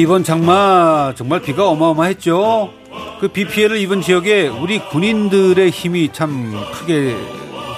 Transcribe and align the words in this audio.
이번 0.00 0.24
장마 0.24 1.12
정말 1.14 1.42
비가 1.42 1.68
어마어마했죠. 1.68 2.72
그 3.20 3.28
비 3.28 3.46
피해를 3.46 3.76
입은 3.76 4.00
지역에 4.00 4.48
우리 4.48 4.78
군인들의 4.78 5.68
힘이 5.70 6.08
참 6.10 6.58
크게 6.72 7.14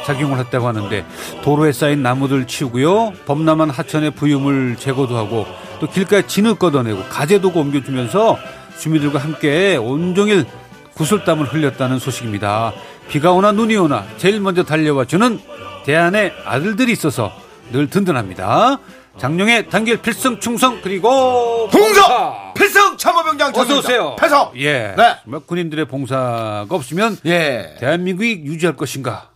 작용을 0.06 0.38
했다고 0.38 0.68
하는데 0.68 1.04
도로에 1.42 1.72
쌓인 1.72 2.02
나무들 2.04 2.46
치우고요. 2.46 3.12
범람한 3.26 3.70
하천의 3.70 4.12
부유물 4.12 4.76
제거도 4.78 5.16
하고 5.16 5.46
또 5.80 5.88
길가에 5.88 6.24
진흙 6.28 6.60
걷어내고 6.60 7.02
가재도 7.08 7.50
옮겨주면서 7.52 8.38
주민들과 8.78 9.18
함께 9.18 9.76
온종일 9.76 10.46
구슬땀을 10.94 11.46
흘렸다는 11.46 11.98
소식입니다. 11.98 12.72
비가 13.08 13.32
오나 13.32 13.50
눈이 13.50 13.76
오나 13.76 14.04
제일 14.16 14.40
먼저 14.40 14.62
달려와 14.62 15.06
주는 15.06 15.40
대안의 15.86 16.32
아들들이 16.46 16.92
있어서 16.92 17.32
늘 17.72 17.90
든든합니다. 17.90 18.78
장룡의 19.18 19.68
단결 19.68 19.98
필승 20.02 20.40
충성 20.40 20.80
그리고 20.82 21.68
봉사 21.70 22.52
필승 22.54 22.96
참호병장 22.96 23.52
어서. 23.54 23.78
오세요. 23.78 24.16
패성 24.18 24.52
예. 24.56 24.94
네. 24.96 25.16
정말 25.24 25.40
군인들의 25.46 25.86
봉사가 25.86 26.66
없으면 26.70 27.18
예 27.26 27.76
대한민국이 27.78 28.42
유지할 28.44 28.76
것인가? 28.76 29.28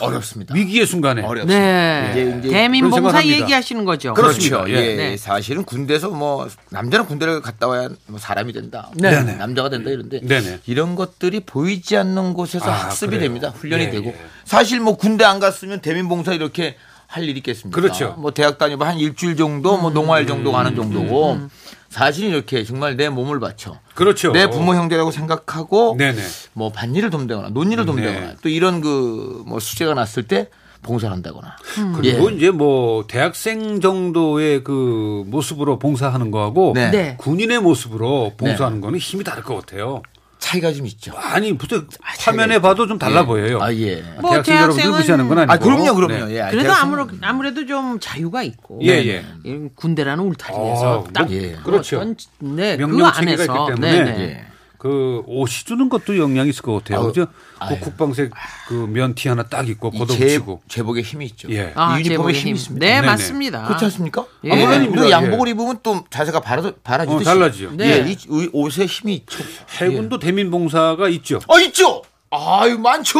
어렵습니다 0.00 0.54
위기의 0.54 0.86
순간에. 0.86 1.22
어렵습니다 1.22 1.58
네. 1.58 2.10
이제- 2.12 2.38
이제 2.38 2.48
대민 2.50 2.84
봉사 2.84 3.00
그런 3.00 3.10
생각합니다. 3.10 3.42
얘기하시는 3.42 3.84
거죠. 3.84 4.14
그렇죠. 4.14 4.38
그렇습니다. 4.50 4.70
예. 4.70 4.94
네. 4.94 5.16
사실은 5.16 5.64
군대에서 5.64 6.10
뭐 6.10 6.46
남자는 6.70 7.06
군대를 7.06 7.40
갔다 7.42 7.66
와야 7.66 7.88
뭐 8.06 8.18
사람이 8.20 8.52
된다. 8.52 8.90
네. 8.94 9.10
네네. 9.10 9.32
남자가 9.38 9.68
된다 9.68 9.90
이런데 9.90 10.20
네네. 10.20 10.60
이런 10.66 10.94
것들이 10.94 11.40
보이지 11.40 11.96
않는 11.96 12.34
곳에서 12.34 12.70
아, 12.70 12.74
학습이 12.84 13.10
그래요. 13.16 13.22
됩니다. 13.22 13.48
훈련이 13.56 13.84
예, 13.84 13.90
되고 13.90 14.10
예. 14.10 14.16
사실 14.44 14.78
뭐 14.78 14.96
군대 14.96 15.24
안 15.24 15.40
갔으면 15.40 15.80
대민 15.80 16.08
봉사 16.08 16.32
이렇게 16.32 16.76
할 17.06 17.24
일이 17.24 17.38
있겠습니까? 17.38 17.80
그렇죠. 17.80 18.14
뭐 18.18 18.32
대학 18.32 18.58
다니고 18.58 18.84
한 18.84 18.98
일주일 18.98 19.36
정도 19.36 19.76
뭐 19.78 19.90
농활 19.90 20.26
정도 20.26 20.52
가는 20.52 20.74
정도고 20.74 21.38
사실 21.88 22.28
이렇게 22.28 22.64
정말 22.64 22.96
내 22.96 23.08
몸을 23.08 23.40
바쳐 23.40 23.78
그렇죠. 23.94 24.32
내 24.32 24.50
부모 24.50 24.74
형제라고 24.74 25.10
생각하고 25.10 25.94
네네. 25.96 26.20
뭐 26.52 26.70
밭일을 26.72 27.10
돕다거나 27.10 27.50
논일을 27.50 27.86
돕다거나 27.86 28.20
네. 28.20 28.36
또 28.42 28.48
이런 28.48 28.80
그 28.80 29.44
뭐 29.46 29.60
수재가 29.60 29.94
났을 29.94 30.24
때 30.24 30.48
봉사를 30.82 31.12
한다거나 31.14 31.56
그리고 31.96 32.30
예. 32.30 32.36
이제 32.36 32.50
뭐 32.50 33.06
대학생 33.06 33.80
정도의 33.80 34.62
그 34.64 35.24
모습으로 35.26 35.78
봉사하는 35.78 36.30
거하고 36.30 36.72
네. 36.74 36.90
네. 36.90 37.16
군인의 37.18 37.60
모습으로 37.60 38.32
봉사하는 38.36 38.80
거는 38.80 38.98
힘이 38.98 39.24
다를 39.24 39.42
것 39.42 39.54
같아요. 39.56 40.02
차이가 40.38 40.72
좀 40.72 40.86
있죠. 40.86 41.12
아니 41.16 41.52
무슨 41.52 41.86
화면에 42.00 42.60
봐도 42.60 42.86
좀 42.86 42.98
달라 42.98 43.22
예. 43.22 43.24
보여요. 43.24 43.58
아 43.60 43.72
예. 43.74 44.02
뭐 44.20 44.30
대학생 44.30 44.56
여러분들 44.56 44.90
무시하는 44.90 45.28
건 45.28 45.38
아니고. 45.38 45.52
아 45.52 45.58
그럼요, 45.58 45.94
그럼요. 45.94 46.26
네. 46.26 46.36
예. 46.36 46.50
그래도 46.50 46.72
아무래도, 46.72 47.10
아무래도 47.22 47.66
좀 47.66 47.98
자유가 48.00 48.42
있고. 48.42 48.80
예, 48.82 48.90
예. 49.06 49.24
이 49.44 49.68
군대라는 49.74 50.24
울타리에서 50.24 51.04
아, 51.08 51.12
딱 51.12 51.26
뭐, 51.26 51.34
예. 51.34 51.56
그렇죠. 51.64 51.96
어떤, 51.98 52.16
네, 52.38 52.76
그 52.76 52.82
명령 52.82 53.12
체계가 53.12 53.42
안에서 53.42 53.42
있기 53.42 53.80
때문에 53.80 54.04
네, 54.04 54.16
네. 54.16 54.46
예. 54.86 54.96
그 54.96 55.22
옷이 55.26 55.64
주는 55.64 55.88
것도 55.88 56.16
영향이 56.18 56.50
있을 56.50 56.62
것 56.62 56.74
같아요. 56.84 57.06
그죠? 57.06 57.26
그 57.68 57.80
국방색 57.80 58.30
그 58.68 58.74
면티 58.74 59.28
하나 59.28 59.42
딱 59.42 59.68
입고 59.68 59.90
걷어붙이고. 59.90 60.62
제복에 60.68 61.02
힘이 61.02 61.26
있죠. 61.26 61.48
예. 61.50 61.72
아, 61.74 61.98
이 61.98 62.04
유니폼에 62.04 62.32
힘이 62.32 62.50
힘. 62.50 62.56
있습니다. 62.56 62.86
네, 62.86 62.94
네네. 62.94 63.06
맞습니다. 63.06 63.64
그렇지 63.64 63.84
않습니까? 63.86 64.26
예. 64.44 64.52
아. 64.52 64.76
우리가 64.78 65.06
예. 65.06 65.10
양복을 65.10 65.48
입으면 65.48 65.78
또 65.82 66.04
자세가 66.10 66.40
바라, 66.40 66.70
바라지듯이. 66.84 67.28
어, 67.28 67.32
달라지죠. 67.32 67.70
네. 67.72 68.04
예, 68.06 68.10
이, 68.10 68.12
이 68.12 68.48
옷에 68.52 68.86
힘이 68.86 69.14
있죠. 69.16 69.42
해군도 69.80 70.18
대민봉사가 70.18 71.08
있죠. 71.08 71.40
어, 71.48 71.58
있죠! 71.60 72.02
아유, 72.30 72.78
많죠! 72.78 73.18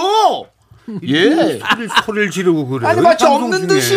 예. 1.05 1.31
소리를, 1.59 1.89
소리를 2.05 2.31
지르고 2.31 2.67
그래요. 2.69 2.89
아니, 2.89 3.01
마치 3.01 3.25
없는. 3.25 3.67
듯이, 3.67 3.97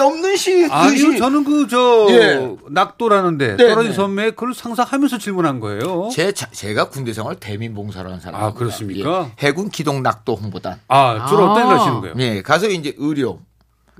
없는 0.00 0.36
시, 0.36 0.68
아니요. 0.70 1.18
저는 1.18 1.44
그, 1.44 1.66
저, 1.68 2.06
예. 2.10 2.56
낙도라는데, 2.70 3.56
네, 3.56 3.68
떨어진 3.68 3.90
네. 3.90 3.96
섬에 3.96 4.30
그걸 4.30 4.54
상상하면서 4.54 5.18
질문한 5.18 5.60
거예요. 5.60 6.08
제, 6.12 6.32
자- 6.32 6.48
제가 6.52 6.88
군대 6.90 7.12
생활 7.12 7.36
대민봉사라는 7.36 8.20
사람. 8.20 8.42
아, 8.42 8.52
그렇습니까? 8.52 9.30
해군 9.40 9.70
기동 9.70 10.02
낙도 10.02 10.36
홍보단. 10.36 10.80
아, 10.88 11.26
주로 11.28 11.46
아. 11.48 11.52
어떤 11.52 11.66
일 11.66 11.78
하시는 11.78 12.00
거예요? 12.00 12.14
예, 12.18 12.42
가서 12.42 12.68
이제 12.68 12.94
의료. 12.98 13.40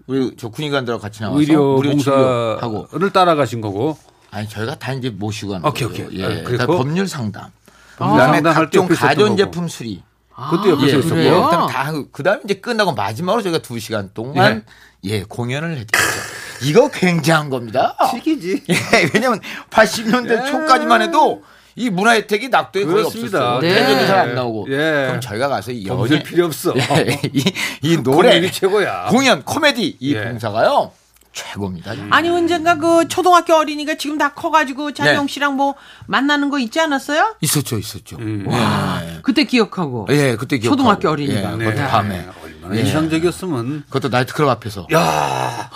우리 0.07 0.33
저 0.37 0.49
군의관들하고 0.49 1.01
같이 1.01 1.21
나와서 1.23 1.39
의료 1.39 1.81
치료하고. 1.83 2.87
봉사를 2.89 3.11
따라가신 3.11 3.61
거고. 3.61 3.97
아니 4.33 4.49
저희가 4.49 4.77
다 4.77 4.93
이제 4.93 5.11
모시고 5.11 5.55
하는 5.55 5.67
오케이, 5.69 5.89
거예요. 5.89 6.07
오케이. 6.07 6.21
예. 6.21 6.45
아? 6.61 6.67
법률 6.67 7.07
상담. 7.07 7.45
그다음에 7.97 8.41
각종 8.43 8.89
가전제품 8.89 9.69
수리. 9.69 10.03
그때 10.51 10.71
옆에 10.71 10.83
예, 10.85 10.87
있었고. 10.89 11.09
그래요? 11.09 11.45
그다음 11.45 11.67
다 11.69 11.93
그다음에 12.13 12.41
이제 12.45 12.55
끝나고 12.55 12.93
마지막으로 12.93 13.43
저희가 13.43 13.59
두 13.59 13.79
시간 13.79 14.11
동안 14.15 14.65
예, 15.05 15.23
공연을 15.23 15.77
했죠. 15.79 15.99
이거 16.63 16.89
굉장한 16.91 17.51
겁니다. 17.51 17.97
시기지. 18.11 18.63
예, 18.69 18.75
왜냐면 19.15 19.41
80년대 19.71 20.51
초까지만 20.51 21.03
해도 21.03 21.43
이 21.77 21.89
문화 21.89 22.13
혜택이 22.13 22.49
낙도에 22.49 22.85
거의 22.85 22.97
그렇습니다. 22.97 23.55
없었어요. 23.57 23.61
네. 23.61 23.69
텔레비전도 23.75 24.07
잘안 24.07 24.35
나오고. 24.35 24.67
예. 24.71 24.77
그럼 25.07 25.21
저희가 25.21 25.49
가서 25.49 25.73
이 25.73 25.87
연예 25.87 26.23
필요 26.23 26.47
없어. 26.47 26.75
예, 26.77 27.19
이, 27.33 27.45
이 27.83 27.97
노래 28.03 28.31
공연이 28.31 28.53
최고야. 28.53 29.07
공연 29.11 29.43
코미디 29.45 29.97
이 30.01 30.15
예. 30.15 30.25
봉사가요 30.25 30.93
최고입니다. 31.51 31.93
아니 32.11 32.29
언젠가 32.29 32.77
그 32.77 33.09
초등학교 33.09 33.55
어린이가 33.55 33.95
지금 33.97 34.19
다 34.19 34.33
커가지고 34.35 34.93
장영 34.93 35.27
네. 35.27 35.33
씨랑 35.33 35.57
뭐 35.57 35.75
만나는 36.07 36.51
거 36.51 36.59
있지 36.59 36.81
않았어요? 36.81 37.37
있었죠, 37.41 37.79
있었죠. 37.79 38.17
음. 38.19 38.47
예. 38.51 39.21
그때 39.23 39.45
기억하고. 39.45 40.07
예, 40.11 40.37
그때 40.37 40.59
기억하고. 40.59 40.77
초등학교 40.77 41.09
어린이가. 41.11 41.53
예, 41.53 41.57
네. 41.57 41.65
그것도 41.65 41.89
밤에. 41.89 42.29
얼마나 42.45 42.77
예. 42.77 42.81
인상적이었으면. 42.81 43.85
그것도 43.89 44.09
나이트클럽 44.09 44.51
앞에서. 44.51 44.87
야 44.93 45.71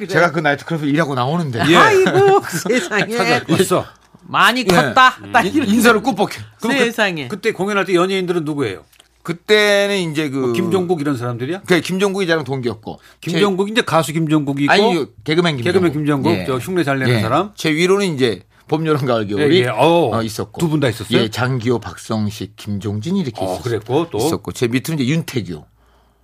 예. 0.00 0.06
제가 0.06 0.32
그 0.32 0.40
나이트클럽에 0.40 0.86
일하고 0.88 1.14
나오는데. 1.14 1.62
예. 1.68 1.76
아이고 1.76 2.42
세상에 2.48 3.06
찾아왔어. 3.16 3.86
많이 4.26 4.60
예. 4.60 4.64
컸다. 4.64 5.16
딱 5.32 5.46
인- 5.46 5.54
이런 5.54 5.68
인사를 5.68 6.02
꾸벅해. 6.02 6.36
그럼 6.60 6.78
세상에. 6.78 7.28
그, 7.28 7.36
그때 7.36 7.52
공연할 7.52 7.84
때 7.84 7.94
연예인들은 7.94 8.44
누구예요? 8.44 8.84
그때는 9.24 10.12
이제 10.12 10.28
그. 10.30 10.36
뭐 10.38 10.52
김종국 10.52 11.00
이런 11.00 11.16
사람들이야? 11.16 11.62
그 11.66 11.80
김종국이 11.80 12.26
저랑 12.28 12.44
동기였고. 12.44 13.00
김종국 13.20 13.68
이제 13.70 13.80
가수 13.82 14.12
김종국이 14.12 14.66
제, 14.68 14.74
있고 14.76 14.86
아니, 14.90 15.06
개그맨 15.24 15.56
김종국. 15.56 15.64
개그맨 15.64 15.92
김종국, 15.92 16.46
저 16.46 16.58
흉내 16.58 16.84
잘 16.84 16.98
내는 17.00 17.20
사람. 17.22 17.50
제 17.56 17.72
위로는 17.74 18.14
이제 18.14 18.42
봄, 18.68 18.86
여름, 18.86 19.04
가을, 19.06 19.26
겨울이 19.26 19.56
예, 19.58 19.64
예. 19.64 19.66
어, 19.68 20.10
어, 20.14 20.22
있었고. 20.22 20.58
두 20.60 20.68
분 20.70 20.78
다 20.80 20.88
있었어요? 20.88 21.18
예, 21.18 21.28
장기호, 21.28 21.80
박성식, 21.80 22.56
김종진 22.56 23.16
이렇게 23.16 23.40
어, 23.42 23.44
있었고. 23.44 23.62
그랬고 23.62 24.06
또 24.10 24.18
있었고. 24.18 24.52
제 24.52 24.68
밑으로 24.68 24.94
이제 24.94 25.06
윤태규. 25.06 25.62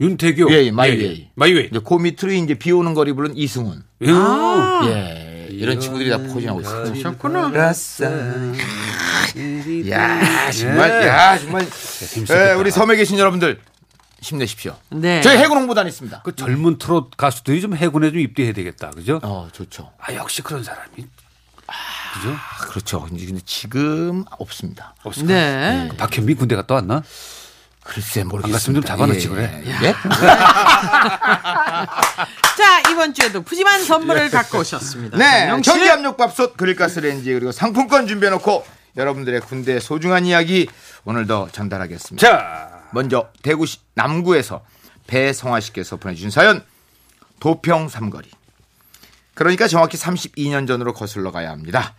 윤태규. 0.01 0.49
예, 0.53 0.65
예, 0.67 0.71
마이웨이. 0.71 1.29
마이웨이. 1.35 1.67
이제 1.71 1.81
그 1.85 1.95
밑으로 1.95 2.33
이제 2.33 2.55
비 2.55 2.73
오는 2.73 2.95
거리 2.95 3.13
부른 3.13 3.37
이승훈. 3.37 3.83
예. 4.03 4.09
예. 4.09 5.30
이런 5.61 5.79
친구들이 5.79 6.09
다 6.11 6.17
포진하고 6.19 6.61
있었어요. 6.63 6.93
그렇구나. 6.95 7.53
야 9.91 10.51
정말 10.53 11.07
야 11.07 11.39
정말 11.39 11.67
예, 12.31 12.53
우리 12.53 12.71
섬에 12.71 12.97
계신 12.97 13.19
여러분들 13.19 13.61
힘내십시오. 14.23 14.77
네. 14.91 15.21
저희 15.23 15.39
해군 15.39 15.59
홍보단 15.59 15.87
있습니다. 15.87 16.23
그 16.23 16.35
젊은 16.35 16.79
트롯 16.79 17.17
가수들이 17.17 17.61
좀 17.61 17.75
해군에 17.77 18.11
좀 18.11 18.21
입대해야 18.21 18.53
되겠다. 18.53 18.91
그죠? 18.91 19.21
어 19.23 19.49
좋죠. 19.53 19.93
아, 19.99 20.15
역시 20.15 20.43
그런 20.43 20.65
사람이. 20.65 20.89
그죠? 20.97 22.31
아, 22.31 22.67
그렇죠. 22.67 23.03
근데 23.03 23.39
지금 23.45 24.25
없습니다. 24.31 24.95
없을까? 25.05 25.33
네. 25.33 25.89
그 25.91 25.97
박현빈 25.97 26.35
군대 26.35 26.57
갔다 26.57 26.75
왔나? 26.75 27.03
글쎄 27.91 28.23
모르겠습니다. 28.23 28.47
안 28.47 28.53
갔으면 28.53 28.75
좀 28.81 28.85
잡아놓지, 28.85 29.29
그래. 29.29 29.63
예? 29.67 29.93
자 32.57 32.81
이번 32.91 33.13
주에도 33.13 33.43
푸짐한 33.43 33.85
선물을 33.85 34.31
갖고 34.31 34.59
오셨습니다. 34.61 35.19
네. 35.19 35.25
장영 35.25 35.63
씨. 35.63 35.71
전기 35.71 35.91
압력밥솥 35.91 36.57
그릴가스레인지 36.57 37.33
그리고 37.33 37.51
상품권 37.51 38.07
준비해놓고 38.07 38.65
여러분들의 38.97 39.41
군대 39.41 39.81
소중한 39.81 40.25
이야기 40.25 40.69
오늘도 41.05 41.49
전달하겠습니다. 41.51 42.25
자, 42.27 42.83
먼저 42.93 43.29
대구시 43.43 43.79
남구에서 43.95 44.63
배성화 45.09 45.59
씨께서 45.61 45.97
보내주신 45.97 46.31
사연 46.31 46.65
도평 47.41 47.89
삼거리. 47.89 48.31
그러니까 49.35 49.67
정확히 49.67 49.97
32년 49.97 50.69
전으로 50.69 50.93
거슬러 50.93 51.33
가야 51.33 51.51
합니다. 51.51 51.95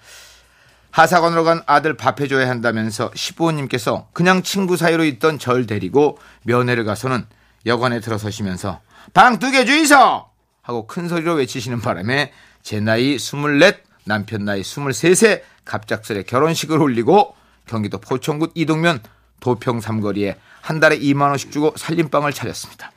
하사관으로 0.92 1.44
간 1.44 1.62
아들 1.66 1.96
밥해줘야 1.96 2.50
한다면서 2.50 3.12
시부모님께서 3.16 4.08
그냥 4.14 4.44
친구 4.44 4.78
사이로 4.78 5.06
있던 5.06 5.40
절 5.40 5.66
데리고 5.66 6.18
면회를 6.44 6.84
가서는 6.86 7.26
여관에 7.66 8.00
들어서시면서 8.02 8.82
방 9.14 9.40
두 9.40 9.52
개 9.52 9.66
주이소! 9.66 10.26
하고 10.62 10.88
큰 10.88 11.08
소리로 11.08 11.36
외치시는 11.36 11.82
바람에 11.82 12.32
제 12.62 12.80
나이 12.80 13.16
24, 13.16 13.72
남편 14.06 14.46
나이 14.46 14.62
23세 14.62 15.42
갑작스레 15.66 16.24
결혼식을 16.24 16.80
올리고 16.80 17.36
경기도 17.66 17.98
포천군 18.00 18.52
이동면 18.54 19.02
도평 19.40 19.80
삼거리에 19.82 20.38
한 20.62 20.80
달에 20.80 21.00
2만 21.00 21.30
원씩 21.30 21.52
주고 21.52 21.74
살림방을 21.78 22.34
차렸습니다. 22.34 22.92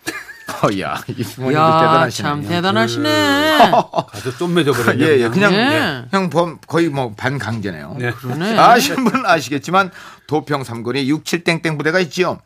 어야, 0.65 1.03
이 1.09 1.23
부모님들 1.23 1.55
야, 1.61 1.81
대단하시네. 1.81 2.29
참 2.29 2.43
대단하시네. 2.43 3.73
아주 4.13 4.37
좀 4.39 4.55
맺어버렸네. 4.55 5.05
예, 5.05 5.21
예, 5.21 5.29
그냥 5.29 5.53
네. 5.53 6.05
형 6.11 6.31
범- 6.31 6.59
거의 6.67 6.89
뭐 6.89 7.13
반강제네요. 7.17 7.97
네. 7.99 8.11
그러네. 8.13 8.59
아시는 8.59 9.05
분은 9.05 9.27
아시겠지만 9.27 9.91
도평 10.27 10.65
삼거리에 10.65 11.05
67땡땡 11.07 11.77
부대가 11.77 11.99
있지요. 12.01 12.39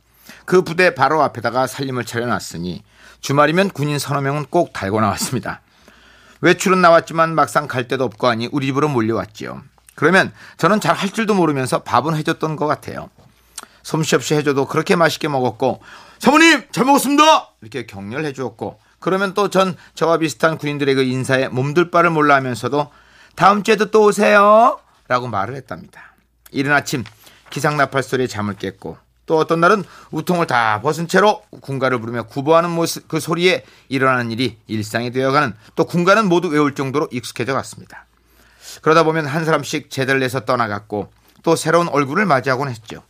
그 0.44 0.62
부대 0.62 0.94
바로 0.94 1.22
앞에다가 1.22 1.66
살림을 1.66 2.04
차려놨으니 2.04 2.82
주말이면 3.20 3.70
군인 3.70 3.98
서너 3.98 4.20
명은 4.20 4.46
꼭 4.50 4.72
달고 4.72 5.00
나왔습니다. 5.00 5.60
외출은 6.40 6.80
나왔지만 6.80 7.34
막상 7.34 7.66
갈 7.68 7.88
데도 7.88 8.04
없고 8.04 8.26
하니 8.28 8.48
우리 8.52 8.66
집으로 8.66 8.88
몰려왔지요. 8.88 9.62
그러면 9.94 10.32
저는 10.56 10.80
잘 10.80 10.94
할 10.94 11.10
줄도 11.10 11.34
모르면서 11.34 11.82
밥은 11.82 12.14
해줬던 12.16 12.56
것 12.56 12.66
같아요. 12.66 13.10
솜씨 13.82 14.14
없이 14.16 14.34
해줘도 14.34 14.66
그렇게 14.66 14.96
맛있게 14.96 15.28
먹었고 15.28 15.80
사모님 16.18 16.64
잘 16.72 16.84
먹었습니다. 16.84 17.54
이렇게 17.62 17.86
격려를 17.86 18.24
해주었고 18.26 18.78
그러면 18.98 19.34
또 19.34 19.48
전 19.48 19.76
저와 19.94 20.18
비슷한 20.18 20.58
군인들의 20.58 20.94
그 20.94 21.02
인사에 21.02 21.48
몸둘 21.48 21.90
바를 21.90 22.10
몰라 22.10 22.34
하면서도 22.36 22.90
다음 23.36 23.62
주에도 23.62 23.90
또 23.90 24.04
오세요. 24.04 24.80
라고 25.06 25.28
말을 25.28 25.54
했답니다. 25.54 26.14
이른 26.50 26.72
아침 26.72 27.04
기상나팔 27.50 28.02
소리에 28.02 28.26
잠을 28.26 28.56
깼고 28.56 28.98
또 29.26 29.38
어떤 29.38 29.60
날은 29.60 29.84
우통을 30.10 30.46
다 30.46 30.80
벗은 30.82 31.06
채로 31.06 31.42
군가를 31.60 32.00
부르며 32.00 32.24
구보하는 32.24 32.70
모습 32.70 33.06
그 33.08 33.20
소리에 33.20 33.64
일어나는 33.88 34.30
일이 34.32 34.58
일상이 34.66 35.10
되어가는 35.10 35.54
또 35.76 35.84
군가는 35.84 36.26
모두 36.28 36.48
외울 36.48 36.74
정도로 36.74 37.08
익숙해져 37.12 37.54
갔습니다. 37.54 38.06
그러다 38.82 39.02
보면 39.04 39.26
한 39.26 39.44
사람씩 39.44 39.90
제대를 39.90 40.20
내서 40.20 40.40
떠나갔고 40.40 41.12
또 41.42 41.56
새로운 41.56 41.88
얼굴을 41.88 42.26
맞이하곤 42.26 42.68
했죠. 42.68 43.02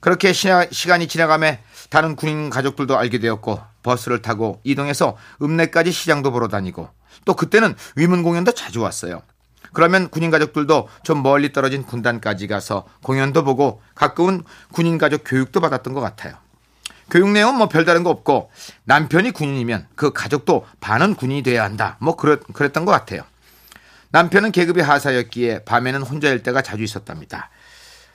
그렇게 0.00 0.32
시간이 0.32 1.08
지나가며 1.08 1.56
다른 1.92 2.16
군인 2.16 2.48
가족들도 2.48 2.96
알게 2.96 3.18
되었고 3.18 3.60
버스를 3.82 4.22
타고 4.22 4.62
이동해서 4.64 5.14
읍내까지 5.42 5.92
시장도 5.92 6.32
보러 6.32 6.48
다니고 6.48 6.88
또 7.26 7.34
그때는 7.34 7.76
위문 7.96 8.22
공연도 8.22 8.52
자주 8.52 8.80
왔어요. 8.80 9.20
그러면 9.74 10.08
군인 10.08 10.30
가족들도 10.30 10.88
좀 11.02 11.22
멀리 11.22 11.52
떨어진 11.52 11.82
군단까지 11.82 12.46
가서 12.46 12.86
공연도 13.02 13.44
보고 13.44 13.82
가끔은 13.94 14.42
군인 14.72 14.96
가족 14.96 15.20
교육도 15.26 15.60
받았던 15.60 15.92
것 15.92 16.00
같아요. 16.00 16.36
교육 17.10 17.28
내용은 17.28 17.58
뭐 17.58 17.68
별다른 17.68 18.04
거 18.04 18.08
없고 18.08 18.50
남편이 18.84 19.32
군인이면 19.32 19.88
그 19.94 20.14
가족도 20.14 20.64
반은 20.80 21.14
군인이 21.14 21.42
돼야 21.42 21.62
한다. 21.62 21.98
뭐 22.00 22.16
그랬, 22.16 22.40
그랬던 22.54 22.86
것 22.86 22.92
같아요. 22.92 23.22
남편은 24.12 24.52
계급이 24.52 24.80
하사였기에 24.80 25.64
밤에는 25.64 26.00
혼자일 26.00 26.42
때가 26.42 26.62
자주 26.62 26.84
있었답니다. 26.84 27.50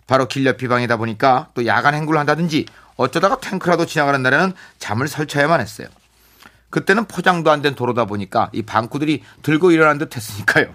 바로 0.08 0.28
길 0.28 0.48
옆이 0.48 0.68
방이다 0.68 0.98
보니까 0.98 1.50
또 1.54 1.68
야간 1.68 1.94
행구를 1.94 2.20
한다든지 2.20 2.66
어쩌다가 2.98 3.40
탱크라도 3.40 3.86
지나가는 3.86 4.22
날에는 4.22 4.54
잠을 4.80 5.08
설쳐야만 5.08 5.62
했어요. 5.62 5.88
그때는 6.70 7.06
포장도 7.06 7.50
안 7.50 7.62
된 7.62 7.76
도로다 7.76 8.06
보니까 8.06 8.50
이 8.52 8.62
방구들이 8.64 9.24
들고 9.42 9.72
일어난 9.72 9.98
듯 9.98 10.16
했으니까요. 10.16 10.68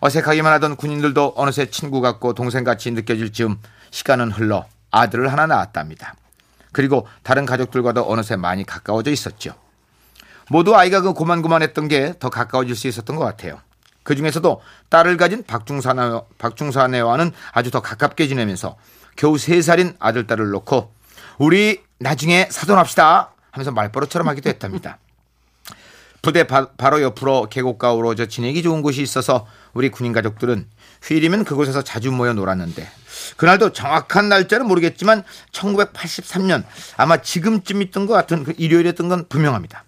어색하기만 0.00 0.52
하던 0.54 0.76
군인들도 0.76 1.34
어느새 1.36 1.66
친구 1.70 2.00
같고 2.00 2.34
동생 2.34 2.64
같이 2.64 2.90
느껴질 2.90 3.32
즈음 3.32 3.58
시간은 3.90 4.32
흘러 4.32 4.66
아들을 4.90 5.30
하나 5.30 5.46
낳았답니다. 5.46 6.14
그리고 6.72 7.06
다른 7.22 7.46
가족들과도 7.46 8.10
어느새 8.10 8.36
많이 8.36 8.64
가까워져 8.64 9.10
있었죠. 9.10 9.54
모두 10.50 10.76
아이가 10.76 11.00
그 11.00 11.12
고만고만했던 11.12 11.88
게 11.88 12.14
더 12.18 12.28
가까워질 12.28 12.76
수 12.76 12.88
있었던 12.88 13.16
것 13.16 13.24
같아요. 13.24 13.60
그 14.02 14.14
중에서도 14.14 14.60
딸을 14.90 15.16
가진 15.16 15.42
박중사네, 15.44 16.20
박중사네와는 16.38 17.32
아주 17.52 17.70
더 17.70 17.80
가깝게 17.80 18.28
지내면서 18.28 18.76
겨우 19.16 19.38
세살인 19.38 19.96
아들, 19.98 20.26
딸을 20.26 20.50
놓고 20.50 20.92
우리 21.38 21.82
나중에 21.98 22.48
사돈합시다 22.50 23.32
하면서 23.50 23.70
말버릇처럼 23.70 24.28
하기도 24.28 24.50
했답니다. 24.50 24.98
부대 26.22 26.44
바, 26.44 26.68
로 26.90 27.02
옆으로 27.02 27.48
계곡가 27.48 27.92
우러져 27.92 28.26
지내기 28.26 28.62
좋은 28.62 28.82
곳이 28.82 29.00
있어서 29.00 29.46
우리 29.74 29.90
군인 29.90 30.12
가족들은 30.12 30.66
휴일이면 31.02 31.44
그곳에서 31.44 31.82
자주 31.82 32.10
모여 32.10 32.32
놀았는데 32.32 32.88
그날도 33.36 33.72
정확한 33.72 34.28
날짜는 34.28 34.66
모르겠지만 34.66 35.22
1983년 35.52 36.64
아마 36.96 37.18
지금쯤 37.18 37.82
있던 37.82 38.06
것 38.06 38.14
같은 38.14 38.44
그 38.44 38.54
일요일이었던 38.56 39.08
건 39.08 39.26
분명합니다. 39.28 39.84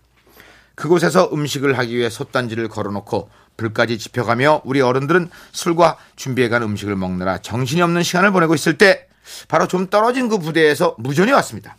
그곳에서 0.77 1.29
음식을 1.33 1.77
하기 1.77 1.97
위해 1.97 2.09
솥단지를 2.09 2.69
걸어놓고 2.69 3.31
불까지 3.57 3.99
지펴가며 3.99 4.63
우리 4.65 4.81
어른들은 4.81 5.31
술과 5.51 5.97
준비해간 6.15 6.63
음식을 6.63 6.95
먹느라 6.95 7.39
정신이 7.39 7.83
없는 7.83 8.05
시간을 8.05 8.31
보내고 8.31 8.55
있을 8.55 8.79
때 8.79 9.09
바로 9.49 9.67
좀 9.67 9.89
떨어진 9.89 10.29
그 10.29 10.39
부대에서 10.39 10.95
무전이 10.99 11.33
왔습니다. 11.33 11.77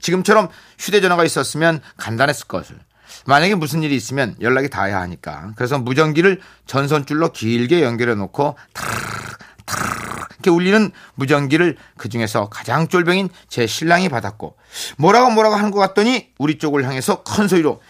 지금처럼 0.00 0.48
휴대전화가 0.78 1.24
있었으면 1.24 1.80
간단했을 1.96 2.46
것을. 2.46 2.78
만약에 3.26 3.54
무슨 3.54 3.82
일이 3.82 3.96
있으면 3.96 4.36
연락이 4.40 4.68
닿아야 4.68 5.00
하니까. 5.00 5.52
그래서 5.56 5.78
무전기를 5.78 6.40
전선줄로 6.66 7.32
길게 7.32 7.82
연결해 7.82 8.14
놓고 8.14 8.56
타르르 8.74 10.08
이렇게 10.38 10.50
울리는 10.50 10.92
무전기를 11.16 11.76
그 11.96 12.08
중에서 12.08 12.48
가장 12.48 12.88
쫄병인 12.88 13.28
제 13.48 13.66
신랑이 13.66 14.08
받았고 14.08 14.56
뭐라고 14.96 15.30
뭐라고 15.30 15.56
하는 15.56 15.70
것 15.70 15.80
같더니 15.80 16.32
우리 16.38 16.58
쪽을 16.58 16.84
향해서 16.84 17.22
큰 17.24 17.48
소리로 17.48 17.82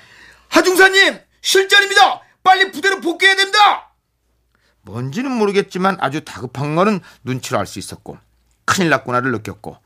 하중사님 0.48 1.18
실전입니다. 1.42 2.22
빨리 2.42 2.72
부대로 2.72 3.00
복귀해야 3.00 3.36
됩니다. 3.36 3.92
뭔지는 4.82 5.30
모르겠지만 5.32 5.98
아주 6.00 6.24
다급한 6.24 6.74
거는 6.74 7.00
눈치로 7.22 7.58
알 7.58 7.66
수 7.66 7.78
있었고 7.78 8.16
큰일 8.68 8.90
났구나를 8.90 9.32
느꼈고 9.32 9.78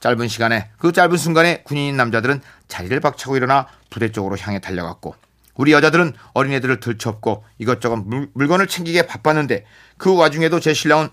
짧은 0.00 0.28
시간에 0.28 0.70
그 0.78 0.92
짧은 0.92 1.16
순간에 1.16 1.62
군인인 1.62 1.96
남자들은 1.96 2.42
자리를 2.68 2.98
박차고 3.00 3.36
일어나 3.36 3.68
부대 3.90 4.10
쪽으로 4.10 4.36
향해 4.38 4.58
달려갔고 4.60 5.14
우리 5.54 5.72
여자들은 5.72 6.14
어린애들을 6.32 6.80
들쳐업고 6.80 7.44
이것저것 7.58 7.96
물, 7.96 8.28
물건을 8.34 8.66
챙기게 8.66 9.06
바빴는데 9.06 9.64
그 9.96 10.14
와중에도 10.14 10.58
제 10.58 10.74
신랑은 10.74 11.08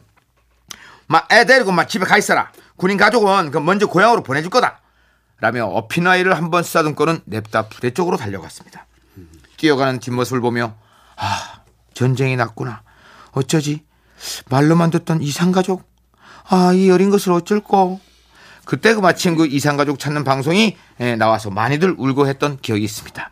막애 1.08 1.46
데리고 1.46 1.72
막 1.72 1.88
집에 1.88 2.06
가 2.06 2.18
있어라. 2.18 2.52
군인 2.78 2.98
가족은 2.98 3.52
그 3.52 3.60
먼저 3.60 3.86
고향으로 3.86 4.24
보내줄 4.24 4.50
거다. 4.50 4.80
라며 5.40 5.66
어피나이를 5.66 6.36
한번 6.36 6.64
쓰다듬고는 6.64 7.22
냅다 7.26 7.68
부대 7.68 7.92
쪽으로 7.92 8.18
달려갔습니다. 8.18 8.88
뛰어가는 9.58 10.00
뒷모습을 10.00 10.42
보며 10.42 10.76
아 11.18 11.62
전쟁이 11.94 12.36
났구나. 12.36 12.82
어쩌지? 13.32 13.86
말로만 14.50 14.90
듣던 14.90 15.22
이상가족 15.22 15.91
아 16.52 16.74
이 16.74 16.92
어린 16.92 17.10
것을 17.10 17.32
어쩔꼬 17.32 18.00
그때 18.66 18.94
그 18.94 19.00
마침 19.00 19.36
그 19.36 19.48
이상가족 19.48 20.00
찾는 20.00 20.24
방송이 20.26 20.76
예, 21.00 21.16
나와서 21.16 21.50
많이들 21.50 21.96
울고 21.98 22.28
했던 22.28 22.58
기억이 22.58 22.84
있습니다. 22.84 23.30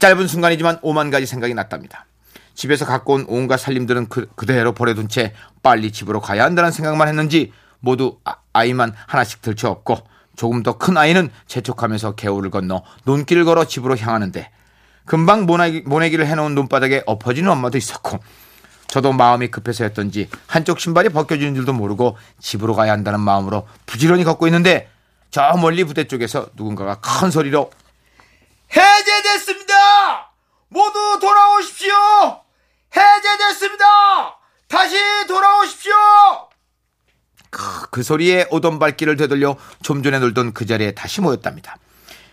짧은 0.00 0.26
순간이지만 0.26 0.78
오만 0.82 1.10
가지 1.10 1.26
생각이 1.26 1.54
났답니다. 1.54 2.06
집에서 2.54 2.86
갖고 2.86 3.14
온 3.14 3.26
온갖 3.28 3.58
살림들은 3.58 4.08
그, 4.08 4.28
그대로 4.34 4.72
버려둔 4.72 5.08
채 5.08 5.34
빨리 5.62 5.92
집으로 5.92 6.20
가야 6.20 6.44
한다는 6.44 6.70
생각만 6.70 7.08
했는지 7.08 7.52
모두 7.80 8.18
아, 8.24 8.64
이만 8.64 8.94
하나씩 9.06 9.42
들쳐업고 9.42 9.98
조금 10.36 10.62
더 10.62 10.78
큰 10.78 10.96
아이는 10.96 11.30
재촉하면서 11.46 12.14
개울을 12.14 12.50
건너 12.50 12.82
논길을 13.04 13.44
걸어 13.44 13.66
집으로 13.66 13.96
향하는데 13.96 14.50
금방 15.04 15.44
모내기, 15.44 15.82
모내기를 15.86 16.26
해놓은 16.26 16.54
눈바닥에 16.54 17.02
엎어지는 17.06 17.50
엄마도 17.50 17.76
있었고 17.78 18.18
저도 18.88 19.12
마음이 19.12 19.48
급해서였던지 19.48 20.28
한쪽 20.46 20.80
신발이 20.80 21.10
벗겨지는 21.10 21.54
줄도 21.54 21.72
모르고 21.72 22.16
집으로 22.40 22.74
가야 22.74 22.92
한다는 22.92 23.20
마음으로 23.20 23.66
부지런히 23.86 24.24
걷고 24.24 24.46
있는데 24.48 24.90
저 25.30 25.52
멀리 25.56 25.84
부대 25.84 26.04
쪽에서 26.04 26.48
누군가가 26.54 27.00
큰 27.00 27.30
소리로 27.30 27.70
해제됐습니다! 28.74 30.32
모두 30.68 31.18
돌아오십시오! 31.20 31.94
해제됐습니다! 32.94 33.84
다시 34.68 34.96
돌아오십시오! 35.28 35.92
크, 37.50 37.86
그 37.90 38.02
소리에 38.02 38.46
오던 38.50 38.78
발길을 38.78 39.16
되돌려 39.16 39.56
좀 39.82 40.02
전에 40.02 40.18
놀던 40.18 40.52
그 40.52 40.66
자리에 40.66 40.92
다시 40.92 41.20
모였답니다. 41.20 41.76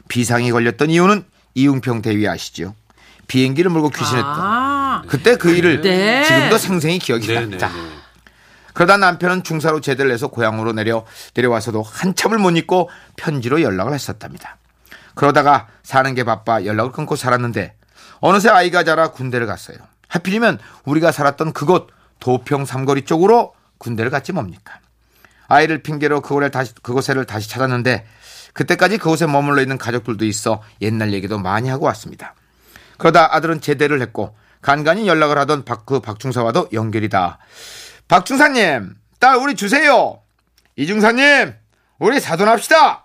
비상이 0.09 0.51
걸렸던 0.51 0.89
이유는 0.89 1.25
이웅평 1.55 2.01
대위 2.01 2.27
아시죠? 2.27 2.75
비행기를 3.27 3.71
몰고 3.71 3.89
귀신했던 3.89 4.25
아, 4.25 5.03
그때 5.07 5.37
그 5.37 5.51
일을 5.51 5.81
네. 5.81 6.23
지금도 6.23 6.57
생생히 6.57 6.99
기억이 6.99 7.27
네, 7.27 7.33
네, 7.33 7.39
납니다. 7.39 7.69
네. 7.69 8.03
그러다 8.73 8.97
남편은 8.97 9.43
중사로 9.43 9.81
제대를 9.81 10.11
해서 10.11 10.27
고향으로 10.27 10.73
내려 10.73 11.05
내려와서도 11.35 11.83
한참을 11.83 12.39
못 12.39 12.51
잊고 12.57 12.89
편지로 13.15 13.61
연락을 13.61 13.93
했었답니다. 13.93 14.57
그러다가 15.15 15.67
사는 15.83 16.13
게 16.15 16.23
바빠 16.23 16.65
연락을 16.65 16.91
끊고 16.91 17.15
살았는데 17.15 17.75
어느새 18.19 18.49
아이가 18.49 18.83
자라 18.83 19.11
군대를 19.11 19.45
갔어요. 19.45 19.77
하필이면 20.07 20.59
우리가 20.85 21.11
살았던 21.11 21.53
그곳 21.53 21.87
도평 22.19 22.65
삼거리 22.65 23.03
쪽으로 23.03 23.53
군대를 23.77 24.09
갔지 24.09 24.31
뭡니까? 24.31 24.79
아이를 25.47 25.83
핑계로 25.83 26.21
그곳을 26.21 26.51
다시, 26.51 26.73
그곳을 26.81 27.25
다시 27.25 27.49
찾았는데 27.49 28.05
그때까지 28.53 28.97
그곳에 28.97 29.27
머물러 29.27 29.61
있는 29.61 29.77
가족들도 29.77 30.25
있어 30.25 30.63
옛날 30.81 31.13
얘기도 31.13 31.37
많이 31.37 31.69
하고 31.69 31.85
왔습니다. 31.87 32.33
그러다 32.97 33.35
아들은 33.35 33.61
제대를 33.61 34.01
했고 34.01 34.35
간간히 34.61 35.07
연락을 35.07 35.37
하던 35.39 35.65
박, 35.65 35.85
그 35.85 35.99
박중사와도 35.99 36.69
연결이다. 36.73 37.37
박중사님, 38.07 38.95
딸 39.19 39.35
우리 39.37 39.55
주세요. 39.55 40.19
이중사님, 40.75 41.53
우리 41.99 42.19
사돈합시다. 42.19 43.03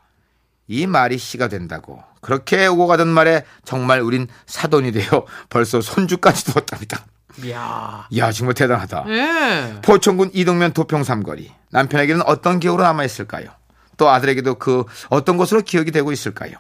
이 0.69 0.87
말이 0.87 1.19
씨가 1.19 1.49
된다고. 1.49 2.03
그렇게 2.21 2.67
오고 2.67 2.87
가던 2.87 3.09
말에 3.09 3.45
정말 3.65 4.01
우린 4.01 4.29
사돈이 4.47 4.93
되어 4.93 5.27
벌써 5.49 5.81
손주까지 5.81 6.45
두었답니다. 6.47 7.07
이야. 7.45 8.07
이야 8.11 8.33
정말 8.33 8.55
대단하다. 8.55 9.05
예. 9.09 9.81
포천군 9.83 10.31
이동면 10.35 10.73
도평 10.73 11.05
삼거리. 11.05 11.53
남편에게는 11.71 12.23
어떤 12.27 12.59
기억으로 12.61 12.83
남아 12.83 13.05
있을까요? 13.05 13.51
또 13.97 14.09
아들에게도 14.11 14.57
그 14.57 14.85
어떤 15.09 15.37
것으로 15.37 15.63
기억이 15.63 15.91
되고 15.91 16.11
있을까요? 16.13 16.53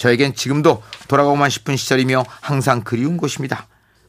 저에겐 0.00 0.34
지금도 0.34 0.82
돌아가고만 1.08 1.50
싶은 1.50 1.76
시절이며 1.76 2.24
항상 2.40 2.80
그리운 2.80 3.18
곳입니다. 3.18 3.66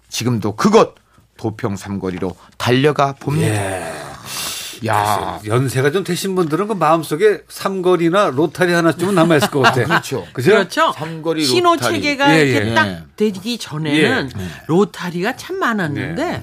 지금도 0.07 0.55
그곳 0.55 0.95
도평 1.36 1.75
삼거리로 1.75 2.33
달려가 2.57 3.13
봅니다. 3.13 3.62
야, 4.88 5.39
연세가 5.45 5.91
좀 5.91 6.05
되신 6.05 6.33
분들은 6.33 6.69
그 6.69 6.74
마음속에 6.74 7.41
삼거리나 7.50 8.29
로타리 8.29 8.71
하나쯤은 8.71 9.15
남아 9.15 9.36
있을 9.36 9.50
것 9.50 9.60
같아요. 9.60 9.86
그렇죠. 9.91 10.25
그죠? 10.31 10.51
그렇죠. 10.51 10.93
삼거리 10.93 11.43
신호 11.43 11.75
로타리. 11.75 11.95
체계가 11.95 12.38
예, 12.39 12.48
이렇게 12.48 12.69
예. 12.69 12.74
딱 12.74 13.05
되기 13.17 13.57
전에는 13.57 14.29
로타리가 14.67 15.36
참 15.36 15.60
많았는데 15.60 16.41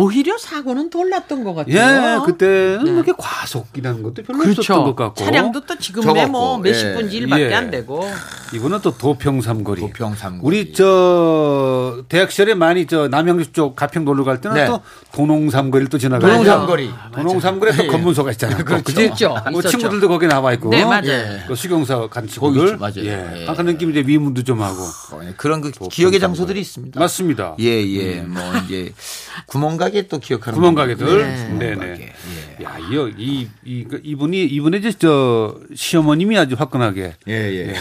오히려 0.00 0.38
사고는 0.38 0.90
덜 0.90 1.10
났던 1.10 1.42
것 1.42 1.54
같아요. 1.54 1.74
예, 1.76 2.24
그때는 2.24 2.84
그렇게 2.84 3.12
과속이라는 3.18 4.04
것도 4.04 4.22
별로 4.22 4.44
없었던 4.44 4.84
것 4.84 4.94
그렇죠. 4.94 4.94
같고. 4.94 5.24
차량도 5.24 5.66
또 5.66 5.76
지금에 5.76 6.04
적었고, 6.04 6.30
뭐 6.30 6.58
몇십 6.58 6.86
예. 6.86 6.94
분 6.94 7.10
일밖에 7.10 7.50
예. 7.50 7.54
안 7.54 7.68
되고. 7.68 8.08
이거는 8.54 8.78
또 8.80 8.96
도평 8.96 9.40
삼거리. 9.40 9.80
도평 9.80 10.14
삼거리. 10.14 10.46
우리 10.46 10.72
저 10.72 12.04
대학 12.08 12.30
시절에 12.30 12.54
많이 12.54 12.86
저 12.86 13.08
남양주 13.08 13.50
쪽 13.50 13.74
가평 13.74 14.04
놀러 14.04 14.22
갈 14.22 14.40
때는 14.40 14.56
네. 14.56 14.66
또 14.66 14.82
도농 15.10 15.50
삼거리를 15.50 15.88
또 15.90 15.98
지나가요. 15.98 16.30
도농 16.30 16.44
삼거리. 16.44 16.90
도농 17.12 17.40
삼거리에 17.40 17.76
또 17.76 17.82
예. 17.82 17.88
검문소가 17.88 18.30
있잖아요. 18.30 18.64
그렇죠. 18.64 19.34
뭐. 19.50 19.62
친구들도 19.62 20.06
거기 20.06 20.28
나와 20.28 20.52
있고. 20.52 20.70
네, 20.70 20.84
맞아요. 20.84 21.08
예. 21.08 21.42
그 21.48 21.56
수경사 21.56 22.06
간 22.06 22.28
거기 22.28 22.32
친구들. 22.34 22.76
맞아요. 22.76 23.04
예. 23.04 23.40
예. 23.40 23.46
약간 23.48 23.66
느낌 23.66 23.90
이제 23.90 24.04
위문도 24.06 24.44
좀 24.44 24.62
하고. 24.62 24.80
어, 25.10 25.20
예. 25.24 25.34
그런 25.36 25.60
그 25.60 25.72
기억의 25.90 26.20
장소들이 26.20 26.60
있습니다. 26.60 27.00
맞습니다. 27.00 27.56
예, 27.58 27.84
예. 27.84 28.20
뭐 28.20 28.40
이제 28.64 28.92
구멍가 29.46 29.87
게 29.90 30.08
또 30.08 30.18
기억하는 30.18 30.54
구멍 30.56 30.74
가게들. 30.74 31.06
분들. 31.06 31.58
네. 31.58 31.74
구멍가게. 31.74 31.94
네. 31.98 32.14
예. 32.60 32.64
야, 32.64 32.76
이, 32.78 33.12
이, 33.18 33.48
이, 33.64 33.84
그 33.84 34.00
이분이, 34.02 34.44
이분의 34.46 34.80
이제 34.80 34.92
저 34.98 35.56
시어머님이 35.74 36.36
아주 36.38 36.56
화끈하게 36.58 37.14
예, 37.28 37.32
예. 37.32 37.74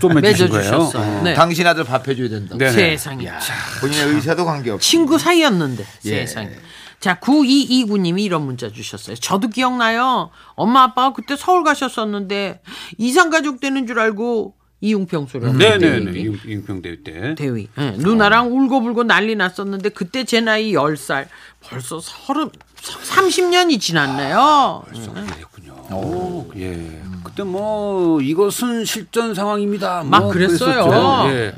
좀 0.00 0.14
맺으신 0.14 0.48
거예요. 0.48 0.90
어. 0.94 1.20
네. 1.22 1.34
당신 1.34 1.66
아들 1.66 1.84
밥 1.84 2.06
해줘야 2.08 2.28
된다. 2.28 2.56
네네. 2.58 2.70
세상에. 2.72 3.26
야, 3.26 3.38
본인의 3.80 4.14
의사도 4.14 4.44
관계없이. 4.44 4.90
친구 4.90 5.18
사이였는데 5.18 5.84
예. 6.06 6.10
세상에. 6.26 6.50
자, 6.98 7.18
9229님이 7.20 8.20
이런 8.20 8.42
문자 8.42 8.68
주셨어요. 8.70 9.16
저도 9.16 9.48
기억나요. 9.48 10.30
엄마 10.54 10.82
아빠가 10.82 11.12
그때 11.14 11.34
서울 11.36 11.64
가셨었는데 11.64 12.60
이상 12.98 13.30
가족 13.30 13.60
되는 13.60 13.86
줄 13.86 13.98
알고 13.98 14.54
이용평 14.80 15.26
소리. 15.26 15.52
네네네. 15.52 16.18
임평대회 16.46 17.02
때. 17.04 17.34
대위. 17.34 17.68
예, 17.78 17.90
누나랑 17.98 18.48
울고불고 18.56 19.04
난리 19.04 19.36
났었는데 19.36 19.90
그때 19.90 20.24
제 20.24 20.40
나이 20.40 20.72
10살. 20.72 21.26
벌써 21.62 22.00
서른 22.00 22.48
30년이 22.80 23.78
지났네요. 23.80 24.84
그랬군요. 24.88 26.46
예. 26.56 27.02
그때 27.24 27.42
뭐 27.42 28.20
이것은 28.22 28.84
실전 28.86 29.34
상황입니다. 29.34 30.02
막 30.04 30.22
뭐 30.22 30.32
그랬어요. 30.32 30.84
그랬었죠. 30.84 31.28
예. 31.30 31.54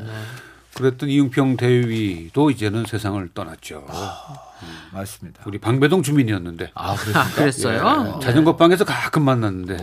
그랬던 0.74 1.08
이용평 1.10 1.58
대위도 1.58 2.50
이제는 2.50 2.86
세상을 2.88 3.28
떠났죠. 3.34 3.86
맞습니다. 4.92 5.42
우리 5.46 5.58
방배동 5.58 6.02
주민이었는데 6.02 6.70
아, 6.74 6.92
아? 6.92 7.28
그랬어요? 7.34 8.18
자전거 8.22 8.56
방에서 8.56 8.84
가끔 8.84 9.22
만났는데 9.24 9.76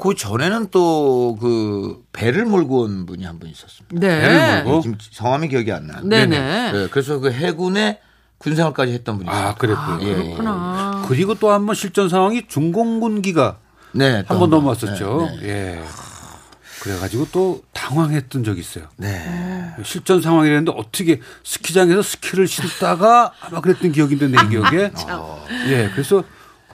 그 0.00 0.14
전에는 0.14 0.68
또 0.70 1.36
그 1.40 2.02
배를 2.12 2.44
몰고 2.46 2.82
온 2.82 3.06
분이 3.06 3.24
한 3.24 3.38
분 3.38 3.48
있었습니다. 3.50 3.94
네. 3.98 4.20
배를 4.20 4.64
몰고? 4.64 4.80
지금 4.82 4.98
성함이 5.12 5.48
기억이 5.48 5.70
안 5.72 5.86
나요. 5.86 6.00
네네. 6.02 6.72
네, 6.72 6.88
그래서 6.90 7.18
그 7.18 7.30
해군에 7.30 8.00
군생활까지 8.38 8.92
했던 8.92 9.18
분이 9.18 9.28
있어요. 9.30 9.46
아 9.48 9.54
그랬군요. 9.54 10.02
예. 10.08 10.14
그렇구나. 10.14 11.04
그리고 11.08 11.34
또 11.34 11.50
한 11.52 11.66
번 11.66 11.74
실전 11.74 12.08
상황이 12.08 12.46
중공군기가 12.48 13.58
네, 13.92 14.14
한또번 14.16 14.38
번. 14.38 14.50
넘어왔었죠. 14.50 15.28
네, 15.32 15.40
네. 15.40 15.48
예. 15.48 15.84
그래가지고 16.80 17.26
또 17.32 17.62
당황했던 17.74 18.42
적이 18.42 18.60
있어요. 18.60 18.84
네. 18.96 19.70
실전 19.84 20.22
상황이랬는데 20.22 20.72
어떻게 20.74 21.20
스키장에서 21.44 22.00
스키를 22.02 22.46
신다가 22.48 23.32
아마 23.40 23.60
그랬던 23.60 23.92
기억인데 23.92 24.28
내 24.28 24.38
기억에. 24.48 24.90
예, 25.68 25.90
그래서 25.92 26.24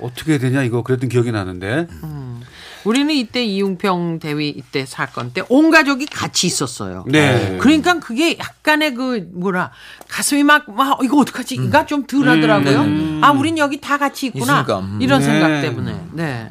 어떻게 0.00 0.38
되냐 0.38 0.62
이거 0.62 0.82
그랬던 0.84 1.08
기억이 1.08 1.32
나는데. 1.32 1.88
우리는 2.86 3.12
이때 3.14 3.44
이용평 3.44 4.20
대위 4.20 4.48
이때 4.48 4.86
사건 4.86 5.32
때 5.32 5.42
온 5.48 5.70
가족이 5.70 6.06
같이 6.06 6.46
있었어요. 6.46 7.04
네. 7.08 7.58
그러니까 7.60 7.98
그게 7.98 8.38
약간의 8.38 8.94
그 8.94 9.28
뭐라 9.32 9.72
가슴이 10.08 10.44
막, 10.44 10.70
막 10.70 10.98
이거 11.02 11.18
어떡하지? 11.18 11.56
이가 11.56 11.86
좀 11.86 12.06
덜하더라고요. 12.06 13.20
아, 13.22 13.32
우린 13.32 13.58
여기 13.58 13.80
다 13.80 13.98
같이 13.98 14.26
있구나. 14.26 14.62
음. 14.80 14.98
이런 15.02 15.20
네. 15.20 15.26
생각 15.26 15.60
때문에. 15.60 16.00
네. 16.12 16.50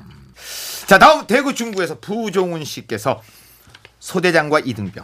자, 0.86 1.00
다음 1.00 1.26
대구 1.26 1.56
중구에서 1.56 2.00
부종훈 2.00 2.64
씨께서 2.64 3.22
소대장과 4.00 4.60
이등병. 4.60 5.04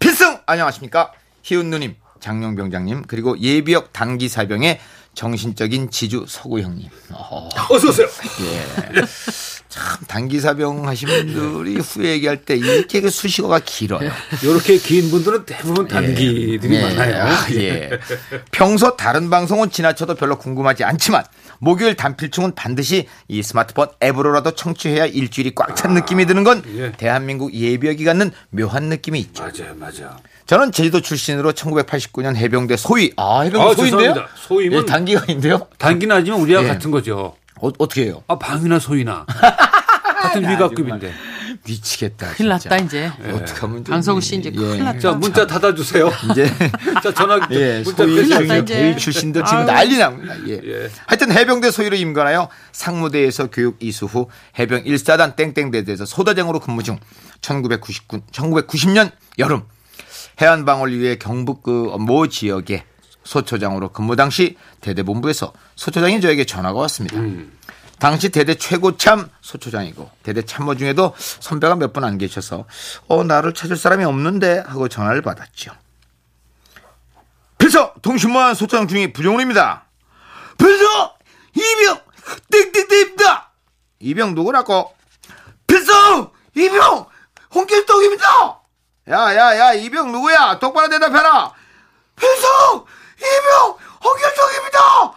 필승! 0.00 0.38
안녕하십니까? 0.46 1.12
희은 1.42 1.70
누님, 1.70 1.94
장룡병장님, 2.20 3.02
그리고 3.06 3.38
예비역 3.38 3.92
단기 3.92 4.28
사병의 4.28 4.80
정신적인 5.14 5.90
지주 5.90 6.24
서구 6.28 6.60
형님. 6.60 6.88
어서 7.70 7.88
오세요. 7.88 8.08
예. 8.40 9.02
참 9.70 9.98
단기사병 10.08 10.88
하신 10.88 11.08
분들이 11.08 11.76
후에 11.76 12.10
얘기할 12.14 12.38
때 12.44 12.56
이렇게 12.56 13.00
그 13.00 13.08
수식어가 13.08 13.60
길어요. 13.64 14.10
이렇게 14.42 14.76
긴 14.78 15.10
분들은 15.12 15.46
대부분 15.46 15.86
단기들이 15.86 16.74
예. 16.74 16.82
많아요. 16.82 17.22
아, 17.24 17.46
예. 17.52 17.90
평소 18.50 18.96
다른 18.96 19.30
방송은 19.30 19.70
지나쳐도 19.70 20.16
별로 20.16 20.38
궁금하지 20.38 20.82
않지만 20.82 21.24
목요일 21.60 21.94
단필충은 21.94 22.56
반드시 22.56 23.06
이 23.28 23.42
스마트폰 23.44 23.88
앱으로라도 24.02 24.50
청취해야 24.56 25.06
일주일이 25.06 25.54
꽉찬 25.54 25.94
느낌이 25.94 26.26
드는 26.26 26.42
건 26.42 26.64
예. 26.76 26.90
대한민국 26.92 27.54
예비역이 27.54 28.04
갖는 28.04 28.32
묘한 28.50 28.84
느낌이 28.88 29.20
있죠. 29.20 29.44
맞아요, 29.44 29.74
맞아. 29.76 30.16
저는 30.46 30.72
제주도 30.72 31.00
출신으로 31.00 31.52
1989년 31.52 32.34
해병대 32.34 32.76
소위 32.76 33.12
아 33.16 33.42
해병대 33.42 33.70
아, 33.70 33.74
소위인데요? 33.74 34.14
소위면- 34.48 34.82
예, 34.82 34.84
단기가인데요? 34.84 35.68
단기는 35.78 36.16
하지만 36.16 36.40
우리와 36.40 36.64
예. 36.64 36.66
같은 36.66 36.90
거죠. 36.90 37.36
어, 37.60 37.70
어떻게 37.78 38.04
해요? 38.04 38.22
아, 38.28 38.38
방위나 38.38 38.78
소위나. 38.78 39.26
같은 40.22 40.48
위각급인데. 40.48 41.12
미치겠다. 41.66 42.28
큰일 42.32 42.50
진짜. 42.58 42.68
났다, 42.70 42.76
이제. 42.84 43.12
어떡하면 43.32 43.78
되지? 43.78 43.90
강석우 43.90 44.20
씨 44.20 44.36
이제 44.36 44.50
큰일 44.50 44.84
났다. 44.84 44.98
자, 44.98 45.12
문자 45.12 45.46
닫아주세요. 45.46 46.10
이제 46.30 46.46
자, 47.02 47.12
전화, 47.12 47.38
예, 47.50 47.82
문자 47.82 48.04
소위 48.04 48.28
났다. 48.48 48.64
대위 48.64 48.96
출신들 48.96 49.44
지금 49.44 49.58
아유. 49.58 49.66
난리 49.66 49.98
납니다. 49.98 50.34
예. 50.46 50.60
예. 50.64 50.90
하여튼 51.06 51.32
해병대 51.32 51.70
소위로 51.70 51.96
임관하여 51.96 52.48
상무대에서 52.72 53.48
교육 53.50 53.76
이수 53.80 54.06
후 54.06 54.28
해병 54.58 54.84
1사단 54.84 55.36
땡땡대대에서 55.36 56.06
소대장으로 56.06 56.60
근무 56.60 56.82
중 56.82 56.98
1999, 57.42 58.20
1990년 58.30 59.10
여름 59.38 59.62
해안방어를 60.40 60.98
위해 60.98 61.16
경북 61.16 61.62
그 61.62 61.70
모 61.98 62.28
지역에 62.28 62.84
소초장으로 63.24 63.90
근무 63.92 64.16
당시 64.16 64.56
대대본부에서 64.80 65.52
소초장이 65.76 66.20
저에게 66.20 66.44
전화가 66.44 66.78
왔습니다. 66.80 67.16
당시 67.98 68.30
대대 68.30 68.54
최고참 68.54 69.28
소초장이고 69.42 70.10
대대 70.22 70.42
참모 70.42 70.74
중에도 70.74 71.14
선배가 71.18 71.76
몇 71.76 71.92
분 71.92 72.02
안 72.04 72.16
계셔서 72.16 72.64
어 73.08 73.24
나를 73.24 73.52
찾을 73.52 73.76
사람이 73.76 74.04
없는데 74.04 74.64
하고 74.66 74.88
전화를 74.88 75.20
받았죠. 75.22 75.72
필서 77.58 77.92
통신무한 78.02 78.54
소장 78.54 78.88
중이 78.88 79.12
부종훈입니다. 79.12 79.84
필서 80.58 81.14
이병 81.54 82.00
땡땡땡입니다. 82.50 83.50
이병 84.00 84.34
누구라고? 84.34 84.94
필서 85.66 86.32
이병 86.56 87.06
홍길동입니다. 87.54 88.60
야야야 89.08 89.74
이병 89.74 90.10
누구야? 90.12 90.58
똑바로 90.58 90.88
대답해라. 90.88 91.52
필서 92.16 92.86
이병 93.20 93.76
홍길동입니다. 94.04 95.12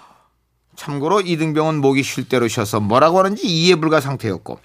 참고로 0.75 1.21
이등병은 1.21 1.79
목이 1.81 2.03
쉴 2.03 2.27
대로 2.27 2.47
쉬어서 2.47 2.79
뭐라고 2.79 3.19
하는지 3.19 3.43
이해 3.47 3.75
불가 3.75 4.01
상태였고 4.01 4.59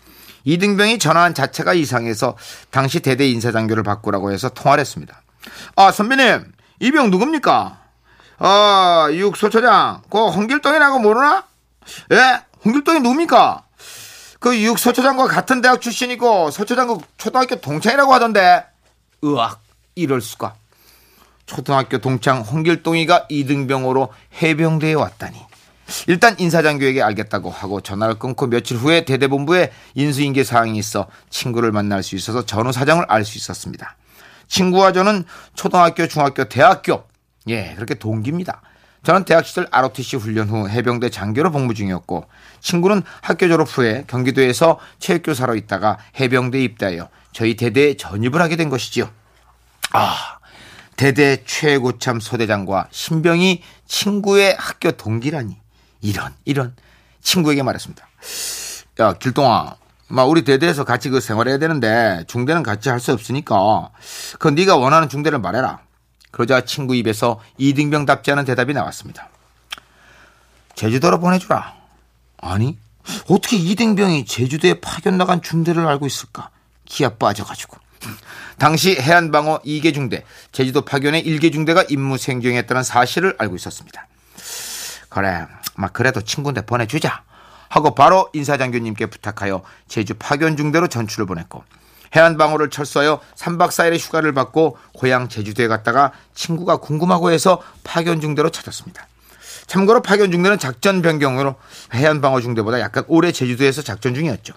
이등병이 0.44 0.98
전화한 0.98 1.34
자체가 1.34 1.74
이상해서 1.74 2.36
당시 2.70 3.00
대대 3.00 3.28
인사장교를 3.28 3.82
바꾸라고 3.82 4.32
해서 4.32 4.48
통화를 4.48 4.80
했습니다. 4.80 5.22
아 5.76 5.92
선배님 5.92 6.52
이 6.80 6.90
병 6.90 7.10
누굽니까? 7.10 7.78
아 8.38 9.08
육소초장 9.12 10.02
그 10.10 10.18
홍길동이라고 10.28 10.98
모르나? 11.00 11.44
예 12.12 12.40
홍길동이 12.64 13.00
누굽니까? 13.00 13.64
그 14.40 14.56
육서초장과 14.60 15.26
같은 15.26 15.60
대학 15.60 15.80
출신이고 15.80 16.50
서초장 16.52 16.86
그 16.86 16.98
초등학교 17.16 17.56
동창이라고 17.56 18.14
하던데. 18.14 18.64
으악, 19.24 19.60
이럴 19.96 20.20
수가. 20.20 20.54
초등학교 21.48 21.98
동창 21.98 22.42
홍길동이가 22.42 23.26
이등병으로 23.28 24.12
해병대에 24.40 24.94
왔다니. 24.94 25.36
일단 26.06 26.36
인사장교에게 26.38 27.02
알겠다고 27.02 27.50
하고 27.50 27.80
전화를 27.80 28.18
끊고 28.18 28.46
며칠 28.46 28.76
후에 28.76 29.06
대대본부에 29.06 29.72
인수인계 29.94 30.44
사항이 30.44 30.78
있어 30.78 31.08
친구를 31.30 31.72
만날 31.72 32.02
수 32.02 32.14
있어서 32.14 32.44
전후 32.44 32.72
사정을 32.72 33.06
알 33.08 33.24
수 33.24 33.38
있었습니다. 33.38 33.96
친구와 34.46 34.92
저는 34.92 35.24
초등학교, 35.54 36.06
중학교, 36.06 36.44
대학교 36.44 37.04
예 37.48 37.72
그렇게 37.74 37.94
동기입니다. 37.94 38.60
저는 39.02 39.24
대학 39.24 39.46
시절 39.46 39.66
ROTC 39.70 40.16
훈련 40.16 40.48
후 40.48 40.68
해병대 40.68 41.08
장교로 41.08 41.50
복무 41.50 41.72
중이었고 41.72 42.26
친구는 42.60 43.02
학교 43.22 43.48
졸업 43.48 43.68
후에 43.68 44.04
경기도에서 44.06 44.78
체육교사로 44.98 45.54
있다가 45.56 45.96
해병대에 46.20 46.62
입대하여 46.64 47.08
저희 47.32 47.56
대대에 47.56 47.96
전입을 47.96 48.42
하게 48.42 48.56
된 48.56 48.68
것이지요. 48.68 49.08
아 49.92 50.37
대대 50.98 51.44
최고참 51.44 52.18
소대장과 52.18 52.88
신병이 52.90 53.62
친구의 53.86 54.56
학교 54.58 54.90
동기라니 54.90 55.56
이런 56.00 56.34
이런 56.44 56.74
친구에게 57.22 57.62
말했습니다. 57.62 58.04
야 58.98 59.12
길동아, 59.12 59.76
막 60.08 60.24
우리 60.24 60.42
대대에서 60.42 60.82
같이 60.82 61.08
그 61.08 61.20
생활해야 61.20 61.58
되는데 61.58 62.24
중대는 62.26 62.64
같이 62.64 62.88
할 62.88 62.98
수 62.98 63.12
없으니까 63.12 63.90
그 64.40 64.48
네가 64.48 64.76
원하는 64.76 65.08
중대를 65.08 65.38
말해라. 65.38 65.78
그러자 66.32 66.64
친구 66.64 66.96
입에서 66.96 67.40
이등병답지 67.58 68.32
않은 68.32 68.44
대답이 68.44 68.74
나왔습니다. 68.74 69.28
제주도로 70.74 71.20
보내주라. 71.20 71.76
아니 72.38 72.76
어떻게 73.28 73.56
이등병이 73.56 74.24
제주도에 74.24 74.80
파견 74.80 75.16
나간 75.16 75.42
중대를 75.42 75.86
알고 75.86 76.08
있을까? 76.08 76.50
기아 76.84 77.10
빠져가지고. 77.10 77.76
당시 78.58 78.96
해안방어 78.96 79.60
2개 79.60 79.94
중대, 79.94 80.24
제주도 80.52 80.82
파견의 80.82 81.24
1개 81.24 81.52
중대가 81.52 81.84
임무 81.88 82.18
생경했다는 82.18 82.82
사실을 82.82 83.34
알고 83.38 83.56
있었습니다. 83.56 84.06
그래, 85.08 85.46
막 85.76 85.92
그래도 85.92 86.20
친구인데 86.20 86.62
보내주자. 86.62 87.22
하고 87.68 87.94
바로 87.94 88.28
인사장교님께 88.32 89.06
부탁하여 89.06 89.62
제주 89.88 90.14
파견 90.14 90.56
중대로 90.56 90.88
전출을 90.88 91.26
보냈고 91.26 91.64
해안방어를 92.16 92.70
철수하여 92.70 93.20
3박 93.36 93.68
4일의 93.68 93.98
휴가를 93.98 94.32
받고 94.32 94.78
고향 94.94 95.28
제주도에 95.28 95.68
갔다가 95.68 96.12
친구가 96.34 96.78
궁금하고 96.78 97.30
해서 97.30 97.62
파견 97.84 98.20
중대로 98.20 98.50
찾았습니다. 98.50 99.06
참고로 99.66 100.00
파견 100.00 100.32
중대는 100.32 100.58
작전 100.58 101.02
변경으로 101.02 101.56
해안방어 101.92 102.40
중대보다 102.40 102.80
약간 102.80 103.04
오래 103.06 103.32
제주도에서 103.32 103.82
작전 103.82 104.14
중이었죠. 104.14 104.54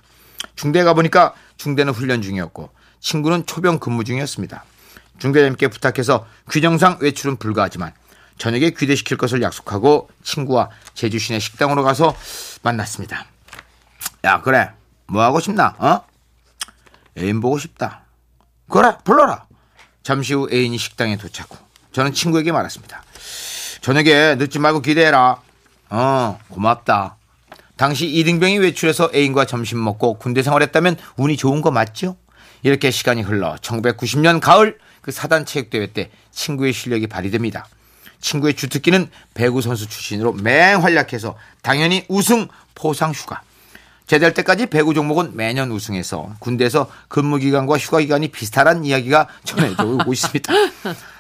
중대 0.56 0.84
가보니까 0.84 1.34
중대는 1.58 1.92
훈련 1.92 2.22
중이었고 2.22 2.70
친구는 3.02 3.46
초병 3.46 3.80
근무 3.80 4.04
중이었습니다. 4.04 4.64
중대장님께 5.20 5.68
부탁해서 5.68 6.26
규정상 6.50 6.98
외출은 7.02 7.38
불가하지만 7.38 7.94
저녁에 8.38 8.72
귀대시킬 8.72 9.18
것을 9.18 9.42
약속하고 9.42 10.10
친구와 10.24 10.70
제주 10.94 11.20
시내 11.20 11.40
식당으로 11.40 11.84
가서 11.84 12.16
만났습니다. 12.64 13.26
야 14.24 14.42
그래 14.42 14.70
뭐 15.08 15.22
하고 15.22 15.40
싶나? 15.40 15.76
어? 15.78 16.02
애인 17.18 17.42
보고 17.42 17.60
싶다. 17.60 18.04
그래 18.70 18.98
불러라. 19.04 19.46
잠시 20.02 20.34
후 20.34 20.48
애인이 20.52 20.78
식당에 20.78 21.18
도착 21.18 21.52
후 21.52 21.58
저는 21.92 22.14
친구에게 22.14 22.52
말했습니다. 22.52 23.04
저녁에 23.82 24.36
늦지 24.36 24.60
말고 24.60 24.82
기대해라. 24.82 25.42
어 25.90 26.40
고맙다. 26.50 27.18
당시 27.76 28.08
이등병이 28.08 28.60
외출해서 28.60 29.10
애인과 29.14 29.46
점심 29.46 29.84
먹고 29.84 30.16
군대 30.16 30.42
생활했다면 30.44 30.98
운이 31.18 31.38
좋은 31.38 31.62
거 31.62 31.72
맞죠? 31.72 32.16
이렇게 32.64 32.92
시간이 32.92 33.22
흘러 33.22 33.56
1990년 33.56 34.40
가을 34.40 34.78
그 35.02 35.12
사단 35.12 35.46
체육대회 35.46 35.88
때 35.88 36.12
친구의 36.32 36.74
실력이 36.74 37.08
발휘됩니다. 37.08 37.68
친구의 38.20 38.54
주특기는 38.54 39.10
배구 39.34 39.62
선수 39.62 39.88
출신으로 39.90 40.34
맹활약해서 40.34 41.36
당연히 41.64 42.06
우승 42.08 42.48
포상 42.76 43.12
휴가. 43.12 43.42
제대할 44.06 44.34
때까지 44.34 44.68
배구 44.68 44.94
종목은 44.94 45.36
매년 45.36 45.72
우승해서 45.72 46.36
군대에서 46.40 46.92
근무 47.08 47.38
기간과 47.38 47.78
휴가 47.78 48.00
기간이 48.00 48.28
비슷하다는 48.28 48.84
이야기가 48.86 49.28
전해져 49.44 49.84
오고 49.86 50.12
있습니다. 50.14 50.54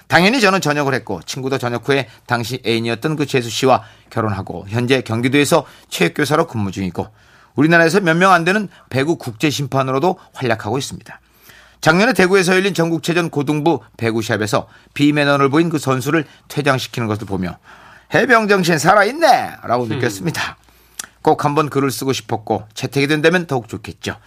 당연히 0.07 0.41
저는 0.41 0.59
전역을 0.61 0.93
했고 0.93 1.21
친구도 1.23 1.57
전역 1.57 1.87
후에 1.87 2.09
당시 2.25 2.61
애인이었던 2.65 3.15
그 3.15 3.25
재수 3.25 3.49
씨와 3.49 3.83
결혼하고 4.09 4.65
현재 4.67 5.01
경기도에서 5.01 5.65
체육교사로 5.89 6.47
근무 6.47 6.71
중이고 6.71 7.07
우리나라에서 7.55 8.01
몇 8.01 8.15
명 8.17 8.31
안 8.33 8.43
되는 8.43 8.67
배구 8.89 9.15
국제 9.17 9.49
심판으로도 9.49 10.19
활약하고 10.33 10.77
있습니다. 10.77 11.19
작년에 11.81 12.13
대구에서 12.13 12.55
열린 12.55 12.73
전국체전 12.73 13.29
고등부 13.29 13.81
배구샵에서 13.97 14.67
비매너를 14.93 15.49
보인 15.49 15.69
그 15.69 15.79
선수를 15.79 16.25
퇴장시키는 16.47 17.07
것을 17.07 17.25
보며 17.25 17.57
해병 18.13 18.47
정신 18.47 18.77
살아있네! 18.77 19.57
라고 19.63 19.85
느꼈습니다. 19.87 20.57
꼭 21.21 21.45
한번 21.45 21.69
글을 21.69 21.91
쓰고 21.91 22.13
싶었고 22.13 22.67
채택이 22.73 23.07
된다면 23.07 23.47
더욱 23.47 23.67
좋겠죠. 23.67 24.17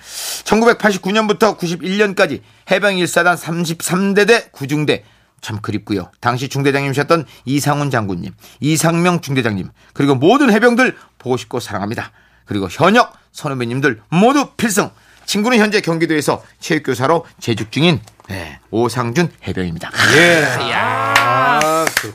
1989년부터 0.44 1.58
91년까지 1.58 2.40
해병 2.70 2.96
1사단 2.96 3.36
33대대 3.36 4.52
9중대 4.52 5.02
참 5.40 5.60
그립고요. 5.60 6.10
당시 6.20 6.48
중대장님이셨던 6.48 7.26
이상훈 7.44 7.90
장군님, 7.90 8.32
이상명 8.60 9.20
중대장님, 9.20 9.68
그리고 9.92 10.14
모든 10.14 10.50
해병들 10.50 10.96
보고 11.18 11.36
싶고 11.36 11.60
사랑합니다. 11.60 12.12
그리고 12.46 12.68
현역 12.70 13.12
선후배님들 13.32 14.00
모두 14.08 14.52
필승. 14.56 14.90
친구는 15.26 15.58
현재 15.58 15.80
경기도에서 15.80 16.42
체육교사로 16.60 17.26
재직 17.40 17.72
중인 17.72 18.00
네, 18.28 18.58
오상준 18.70 19.30
해병입니다. 19.46 19.90
예. 20.16 20.44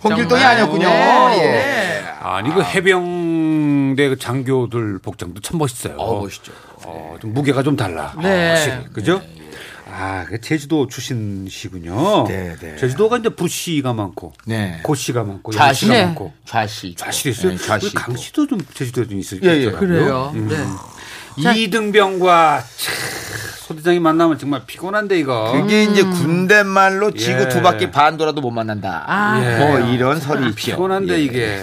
홍길동이 0.04 0.44
아니었군요. 0.44 0.88
네, 0.88 1.44
예. 1.44 2.06
아니 2.22 2.54
그 2.54 2.62
해병대 2.62 4.10
그 4.10 4.18
장교들 4.18 5.00
복장도 5.00 5.42
참 5.42 5.58
멋있어요. 5.58 5.96
어, 5.98 6.22
멋있죠. 6.22 6.52
어, 6.86 7.18
좀 7.22 7.34
무게가 7.34 7.64
좀 7.64 7.76
달라. 7.76 8.14
네. 8.22 8.50
확실히. 8.50 8.94
그죠? 8.94 9.22
아, 9.92 10.26
그 10.30 10.40
제주도 10.40 10.88
출신이시군요. 10.88 12.26
네, 12.28 12.56
네. 12.60 12.76
제주도가 12.76 13.18
이제 13.18 13.30
부씨가 13.30 13.94
많고, 13.94 14.34
네. 14.46 14.80
고씨가 14.84 15.24
많고, 15.24 15.52
좌씨. 15.52 15.88
양씨가 15.88 15.94
네. 15.94 16.06
많고. 16.06 16.34
좌씨. 16.46 16.96
좌씨 16.96 17.30
있어요. 17.30 17.56
네. 17.56 17.74
우리 17.82 17.90
강씨도 17.94 18.48
좀 18.48 18.60
제주도에 18.74 19.08
좀 19.08 19.20
있을 19.20 19.44
예, 19.44 19.50
예. 19.66 19.72
그래요. 19.72 20.32
음. 20.36 20.48
네. 20.48 20.58
자. 21.42 21.54
이등병과 21.54 22.64
차, 22.78 22.92
소대장이 23.70 24.00
만나면 24.00 24.40
정말 24.40 24.64
피곤한데 24.66 25.20
이거. 25.20 25.52
그게 25.52 25.84
이제 25.84 26.02
군대 26.04 26.64
말로 26.64 27.12
지구 27.12 27.44
예. 27.44 27.50
두 27.50 27.62
바퀴 27.62 27.92
반 27.92 28.18
돌아도 28.18 28.42
못 28.42 28.50
만난다. 28.50 29.04
아, 29.06 29.40
예. 29.44 29.60
뭐 29.60 29.80
이런 29.80 30.20
설이 30.20 30.50
있죠. 30.50 30.56
피곤한데 30.56 31.14
예. 31.14 31.24
이게. 31.24 31.60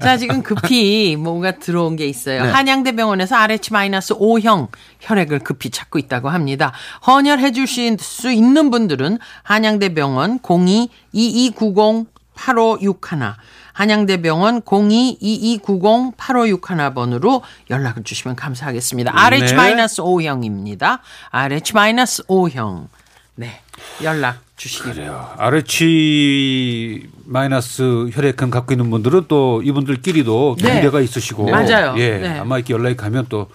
자, 0.00 0.16
지금 0.16 0.44
급히 0.44 1.16
뭔가 1.16 1.58
들어온 1.58 1.96
게 1.96 2.06
있어요. 2.06 2.44
네. 2.44 2.50
한양대병원에서 2.50 3.34
RH-5형 3.36 4.68
혈액을 5.00 5.40
급히 5.40 5.70
찾고 5.70 5.98
있다고 5.98 6.28
합니다. 6.28 6.70
헌혈해 7.08 7.50
주실 7.50 7.96
수 7.98 8.30
있는 8.30 8.70
분들은 8.70 9.18
한양대병원 9.42 10.38
02-2290-8561 10.38 13.34
한양대 13.72 14.22
병원 14.22 14.62
02-2290-8561번으로 14.62 17.42
연락을 17.70 18.04
주시면 18.04 18.36
감사하겠습니다. 18.36 19.12
RH-5형입니다. 19.12 21.00
RH-5형. 21.30 22.86
네. 23.34 23.60
연락 24.02 24.38
주시기를. 24.56 24.94
그래요. 24.94 25.30
RH 25.38 27.08
마이너스 27.24 28.10
혈액형 28.12 28.50
갖고 28.50 28.74
있는 28.74 28.90
분들은 28.90 29.24
또 29.28 29.62
이분들끼리도 29.62 30.56
네. 30.60 30.74
관계가 30.74 31.00
있으시고 31.00 31.50
맞아요. 31.50 31.94
예, 31.96 32.18
네. 32.18 32.38
아마 32.38 32.58
이렇게 32.58 32.74
연락이 32.74 32.96
가면 32.96 33.26
또 33.28 33.48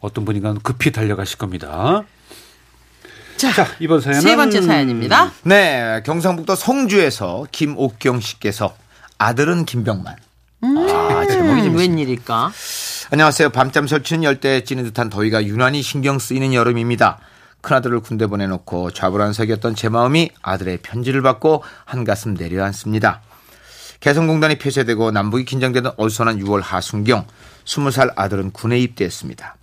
어떤 0.00 0.24
분인가 0.24 0.54
급히 0.62 0.90
달려가실 0.92 1.36
겁니다. 1.38 2.04
자, 3.36 3.52
자, 3.52 3.66
이번 3.80 4.00
사연은 4.00 4.20
세 4.20 4.36
번째 4.36 4.62
사연입니다. 4.62 5.32
네, 5.42 6.00
경상북도 6.06 6.54
성주에서 6.54 7.48
김옥경 7.50 8.20
씨께서 8.20 8.76
아들은 9.18 9.64
김병만. 9.64 10.16
아, 10.62 10.66
제목이 10.66 11.22
음, 11.22 11.26
재밌습니다. 11.28 11.78
웬일일까? 11.78 12.52
안녕하세요. 13.10 13.50
밤잠 13.50 13.86
설치는 13.86 14.24
열대에 14.24 14.64
찌는 14.64 14.84
듯한 14.84 15.10
더위가 15.10 15.44
유난히 15.44 15.82
신경 15.82 16.18
쓰이는 16.18 16.54
여름입니다. 16.54 17.18
큰아들을 17.60 18.00
군대 18.00 18.26
보내놓고 18.26 18.90
좌불안석이었던 18.90 19.74
제 19.74 19.88
마음이 19.88 20.30
아들의 20.42 20.78
편지를 20.82 21.22
받고 21.22 21.62
한가슴 21.84 22.34
내려앉습니다. 22.34 23.22
개성공단이 24.00 24.58
폐쇄되고 24.58 25.12
남북이 25.12 25.44
긴장되는 25.44 25.92
어수선한 25.96 26.38
6월 26.40 26.60
하순경 26.62 27.26
20살 27.64 28.12
아들은 28.16 28.50
군에 28.52 28.78
입대했습니다. 28.78 29.56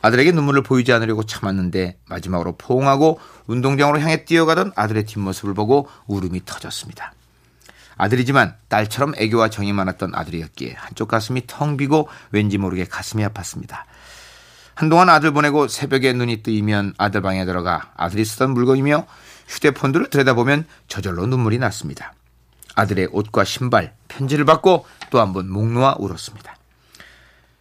아들에게 0.00 0.32
눈물을 0.32 0.62
보이지 0.62 0.92
않으려고 0.92 1.24
참았는데 1.24 1.98
마지막으로 2.06 2.56
포옹하고 2.56 3.20
운동장으로 3.46 4.00
향해 4.00 4.24
뛰어가던 4.24 4.72
아들의 4.76 5.04
뒷모습을 5.04 5.52
보고 5.52 5.88
울음이 6.06 6.42
터졌습니다. 6.46 7.12
아들이지만 7.96 8.54
딸처럼 8.68 9.14
애교와 9.16 9.48
정이 9.50 9.72
많았던 9.72 10.14
아들이었기에 10.14 10.74
한쪽 10.76 11.08
가슴이 11.08 11.42
텅 11.46 11.76
비고 11.76 12.08
왠지 12.30 12.58
모르게 12.58 12.84
가슴이 12.84 13.24
아팠습니다. 13.24 13.84
한동안 14.74 15.08
아들 15.08 15.30
보내고 15.32 15.68
새벽에 15.68 16.12
눈이 16.12 16.42
뜨이면 16.42 16.94
아들 16.98 17.22
방에 17.22 17.44
들어가 17.46 17.92
아들이 17.96 18.24
쓰던 18.24 18.50
물건이며 18.50 19.06
휴대폰들을 19.48 20.10
들여다보면 20.10 20.66
저절로 20.88 21.26
눈물이 21.26 21.58
났습니다. 21.58 22.12
아들의 22.74 23.08
옷과 23.12 23.44
신발, 23.44 23.94
편지를 24.08 24.44
받고 24.44 24.84
또 25.10 25.18
한 25.20 25.32
번 25.32 25.48
목 25.48 25.66
놓아 25.72 25.96
울었습니다. 25.98 26.56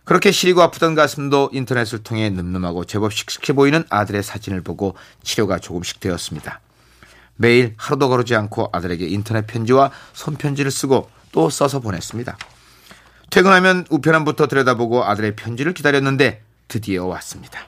그렇게 0.04 0.32
시리고 0.32 0.62
아프던 0.62 0.94
가슴도 0.94 1.52
인터넷을 1.54 2.04
통해 2.04 2.30
늠름하고 2.30 2.84
제법 2.86 3.14
씩씩해 3.14 3.56
보이는 3.56 3.84
아들의 3.90 4.22
사진을 4.22 4.62
보고 4.62 4.96
치료가 5.24 5.58
조금씩 5.60 6.00
되었습니다. 6.02 6.60
매일 7.38 7.74
하루도 7.78 8.10
거르지 8.10 8.36
않고 8.36 8.70
아들에게 8.72 9.06
인터넷 9.08 9.46
편지와 9.48 9.92
손편지를 10.14 10.72
쓰고 10.72 11.10
또 11.32 11.50
써서 11.50 11.80
보냈습니다. 11.80 12.38
퇴근하면 13.30 13.86
우편함부터 13.90 14.48
들여다보고 14.48 15.04
아들의 15.04 15.36
편지를 15.36 15.74
기다렸는데 15.74 16.42
드디어 16.68 17.06
왔습니다. 17.06 17.68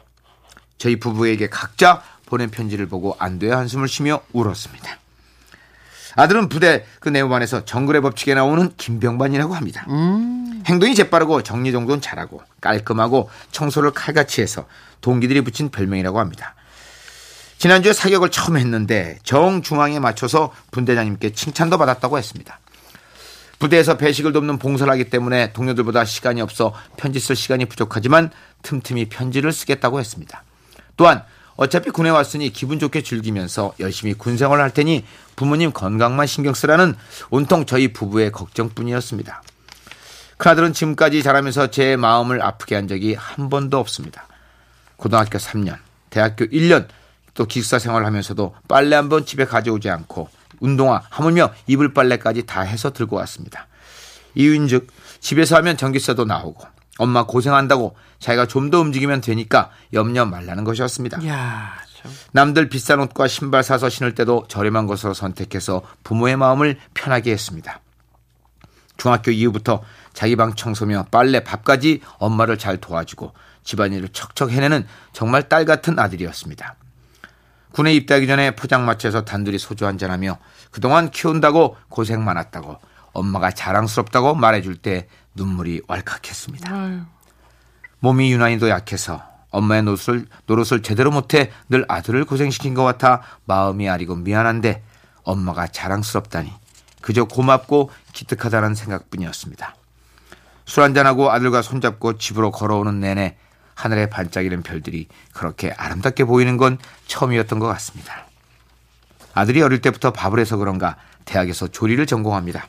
저희 0.77 0.99
부부에게 0.99 1.49
각자 1.49 2.01
보낸 2.25 2.49
편지를 2.49 2.87
보고 2.87 3.15
안돼야 3.19 3.57
한숨을 3.57 3.87
쉬며 3.87 4.21
울었습니다. 4.33 4.97
아들은 6.15 6.49
부대 6.49 6.85
그 6.99 7.09
내후반에서 7.09 7.65
정글의 7.65 8.01
법칙에 8.01 8.33
나오는 8.33 8.73
김병반이라고 8.75 9.53
합니다. 9.53 9.85
행동이 10.65 10.95
재빠르고 10.95 11.43
정리정돈 11.43 12.01
잘하고 12.01 12.41
깔끔하고 12.59 13.29
청소를 13.51 13.91
칼같이 13.91 14.41
해서 14.41 14.67
동기들이 15.01 15.41
붙인 15.41 15.69
별명이라고 15.69 16.19
합니다. 16.19 16.55
지난주에 17.57 17.93
사격을 17.93 18.29
처음 18.29 18.57
했는데 18.57 19.17
정중앙에 19.23 19.99
맞춰서 19.99 20.53
분대장님께 20.71 21.33
칭찬도 21.33 21.77
받았다고 21.77 22.17
했습니다. 22.17 22.59
부대에서 23.59 23.97
배식을 23.97 24.33
돕는 24.33 24.59
봉사를 24.59 24.91
하기 24.93 25.05
때문에 25.05 25.51
동료들보다 25.53 26.05
시간이 26.05 26.41
없어 26.41 26.73
편지 26.95 27.19
쓸 27.19 27.35
시간이 27.35 27.65
부족하지만 27.65 28.29
틈틈이 28.61 29.05
편지를 29.09 29.51
쓰겠다고 29.51 29.99
했습니다. 29.99 30.43
또한 30.95 31.23
어차피 31.55 31.89
군에 31.89 32.11
왔으니 32.11 32.53
기분 32.53 32.77
좋게 32.77 33.01
즐기면서 33.01 33.73
열심히 33.79 34.13
군 34.13 34.37
생활을 34.37 34.63
할 34.63 34.71
테니 34.71 35.05
부모님 35.35 35.71
건강만 35.71 36.27
신경 36.27 36.53
쓰라는 36.53 36.95
온통 37.31 37.65
저희 37.65 37.91
부부의 37.93 38.31
걱정뿐이었습니다. 38.31 39.41
큰아들은 40.37 40.73
지금까지 40.73 41.23
자라면서 41.23 41.71
제 41.71 41.95
마음을 41.95 42.43
아프게 42.43 42.75
한 42.75 42.87
적이 42.87 43.15
한 43.15 43.49
번도 43.49 43.79
없습니다. 43.79 44.27
고등학교 44.97 45.39
3년, 45.39 45.77
대학교 46.11 46.45
1년, 46.45 46.87
또 47.37 47.45
기숙사 47.45 47.77
생활을 47.77 48.05
하면서도 48.07 48.55
빨래 48.67 48.95
한번 48.95 49.25
집에 49.25 49.45
가져오지 49.45 49.89
않고 49.91 50.27
운동화, 50.59 51.03
하물며 51.09 51.53
이불 51.67 51.93
빨래까지 51.93 52.47
다 52.47 52.61
해서 52.61 52.91
들고 52.91 53.15
왔습니다. 53.17 53.67
이유인즉 54.33 54.87
집에서 55.19 55.55
하면 55.57 55.77
전기세도 55.77 56.25
나오고 56.25 56.65
엄마 56.97 57.25
고생한다고 57.25 57.95
자기가 58.19 58.47
좀 58.47 58.71
더 58.71 58.81
움직이면 58.81 59.21
되니까 59.21 59.69
염려 59.93 60.25
말라는 60.25 60.63
것이었습니다. 60.63 61.25
야, 61.27 61.73
참. 61.95 62.11
남들 62.31 62.69
비싼 62.69 62.99
옷과 62.99 63.27
신발 63.27 63.61
사서 63.63 63.87
신을 63.87 64.15
때도 64.15 64.45
저렴한 64.47 64.87
것으로 64.87 65.13
선택해서 65.13 65.83
부모의 66.03 66.37
마음을 66.37 66.79
편하게 66.95 67.31
했습니다. 67.33 67.81
중학교 68.97 69.29
이후부터 69.29 69.83
자기 70.13 70.35
방 70.35 70.55
청소며 70.55 71.05
빨래 71.11 71.43
밥까지 71.43 72.01
엄마를 72.17 72.57
잘 72.57 72.77
도와주고 72.77 73.31
집안일을 73.63 74.09
척척 74.09 74.49
해내는 74.49 74.87
정말 75.13 75.47
딸 75.47 75.65
같은 75.65 75.99
아들이었습니다. 75.99 76.75
군에 77.77 77.93
입대하기 77.93 78.25
전에 78.25 78.55
포장마차에서 78.55 79.23
단둘이 79.23 79.59
소주 79.59 79.85
한잔하며 79.85 80.39
그동안 80.71 81.11
키운다고 81.11 81.77
고생 81.89 82.25
많았다고 82.25 82.79
엄마가 83.13 83.51
자랑스럽다고 83.51 84.33
말해줄 84.33 84.77
때 84.77 85.07
눈물이 85.35 85.83
왈칵했습니다. 85.87 86.73
아유. 86.73 87.01
몸이 87.99 88.33
유난히도 88.33 88.69
약해서 88.69 89.21
엄마의 89.51 89.83
노릇을, 89.83 90.25
노릇을 90.47 90.81
제대로 90.81 91.11
못해 91.11 91.51
늘 91.69 91.85
아들을 91.87 92.25
고생시킨 92.25 92.73
것 92.73 92.83
같아 92.83 93.21
마음이 93.45 93.87
아리고 93.87 94.15
미안한데 94.15 94.83
엄마가 95.21 95.67
자랑스럽다니 95.67 96.51
그저 97.01 97.25
고맙고 97.25 97.91
기특하다는 98.11 98.73
생각뿐이었습니다. 98.73 99.75
술 100.65 100.81
한잔하고 100.81 101.29
아들과 101.29 101.61
손잡고 101.61 102.17
집으로 102.17 102.49
걸어오는 102.49 102.99
내내 102.99 103.37
하늘에 103.77 104.09
반짝이는 104.09 104.63
별들이 104.63 105.07
그렇게 105.33 105.69
아름답게 105.69 106.25
보이는 106.25 106.57
건 106.57 106.79
처음이었던 107.05 107.59
것 107.59 107.67
같습니다. 107.67 108.25
아들이 109.35 109.61
어릴 109.61 109.81
때부터 109.81 110.11
밥을 110.11 110.39
해서 110.39 110.57
그런가 110.57 110.97
대학에서 111.25 111.67
조리를 111.67 112.03
전공합니다. 112.07 112.67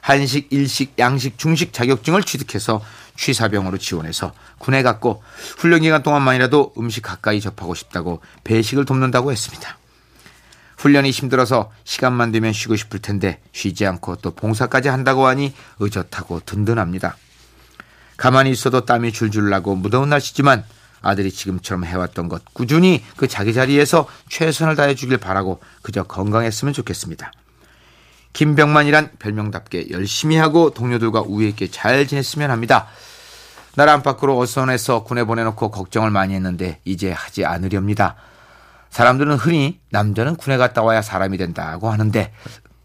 한식, 0.00 0.52
일식, 0.52 0.94
양식, 0.98 1.38
중식 1.38 1.72
자격증을 1.72 2.22
취득해서 2.22 2.80
취사병으로 3.16 3.78
지원해서 3.78 4.32
군에 4.58 4.84
갔고 4.84 5.24
훈련 5.58 5.80
기간 5.80 6.04
동안만이라도 6.04 6.74
음식 6.78 7.02
가까이 7.02 7.40
접하고 7.40 7.74
싶다고 7.74 8.20
배식을 8.44 8.84
돕는다고 8.84 9.32
했습니다. 9.32 9.76
훈련이 10.76 11.10
힘들어서 11.10 11.72
시간만 11.82 12.30
되면 12.30 12.52
쉬고 12.52 12.76
싶을 12.76 13.00
텐데 13.00 13.40
쉬지 13.50 13.86
않고 13.86 14.16
또 14.16 14.30
봉사까지 14.32 14.88
한다고 14.88 15.26
하니 15.26 15.52
의젓하고 15.80 16.42
든든합니다. 16.46 17.16
가만히 18.16 18.50
있어도 18.50 18.84
땀이 18.84 19.12
줄줄 19.12 19.50
나고 19.50 19.74
무더운 19.76 20.10
날씨지만 20.10 20.64
아들이 21.02 21.30
지금처럼 21.30 21.84
해왔던 21.84 22.28
것 22.28 22.42
꾸준히 22.54 23.04
그 23.16 23.28
자기 23.28 23.52
자리에서 23.52 24.08
최선을 24.30 24.76
다해 24.76 24.94
주길 24.94 25.18
바라고 25.18 25.60
그저 25.82 26.02
건강했으면 26.04 26.72
좋겠습니다. 26.72 27.30
김병만이란 28.32 29.12
별명답게 29.18 29.90
열심히 29.90 30.36
하고 30.36 30.70
동료들과 30.70 31.22
우애 31.26 31.48
있게 31.48 31.70
잘 31.70 32.06
지냈으면 32.06 32.50
합니다. 32.50 32.88
나라 33.76 33.92
안팎으로 33.94 34.38
어선해서 34.38 35.04
군에 35.04 35.24
보내놓고 35.24 35.70
걱정을 35.70 36.10
많이 36.10 36.34
했는데 36.34 36.80
이제 36.84 37.12
하지 37.12 37.44
않으렵니다. 37.44 38.16
사람들은 38.90 39.36
흔히 39.36 39.80
남자는 39.90 40.36
군에 40.36 40.56
갔다 40.56 40.82
와야 40.82 41.02
사람이 41.02 41.36
된다고 41.36 41.90
하는데 41.90 42.32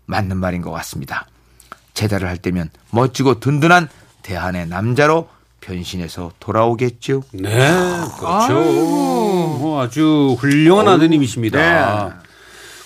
맞는 0.08 0.38
말인 0.38 0.62
것 0.62 0.72
같습니다. 0.72 1.28
제대를 1.94 2.28
할 2.28 2.38
때면 2.38 2.70
멋지고 2.92 3.40
든든한 3.40 3.90
대한의 4.22 4.68
남자로 4.68 5.28
변신해서 5.62 6.32
돌아오겠죠. 6.40 7.24
네, 7.34 7.70
그렇죠. 8.18 8.54
뭐 9.60 9.82
아주 9.82 10.36
훌륭한 10.40 10.88
아드님이십니다. 10.88 12.22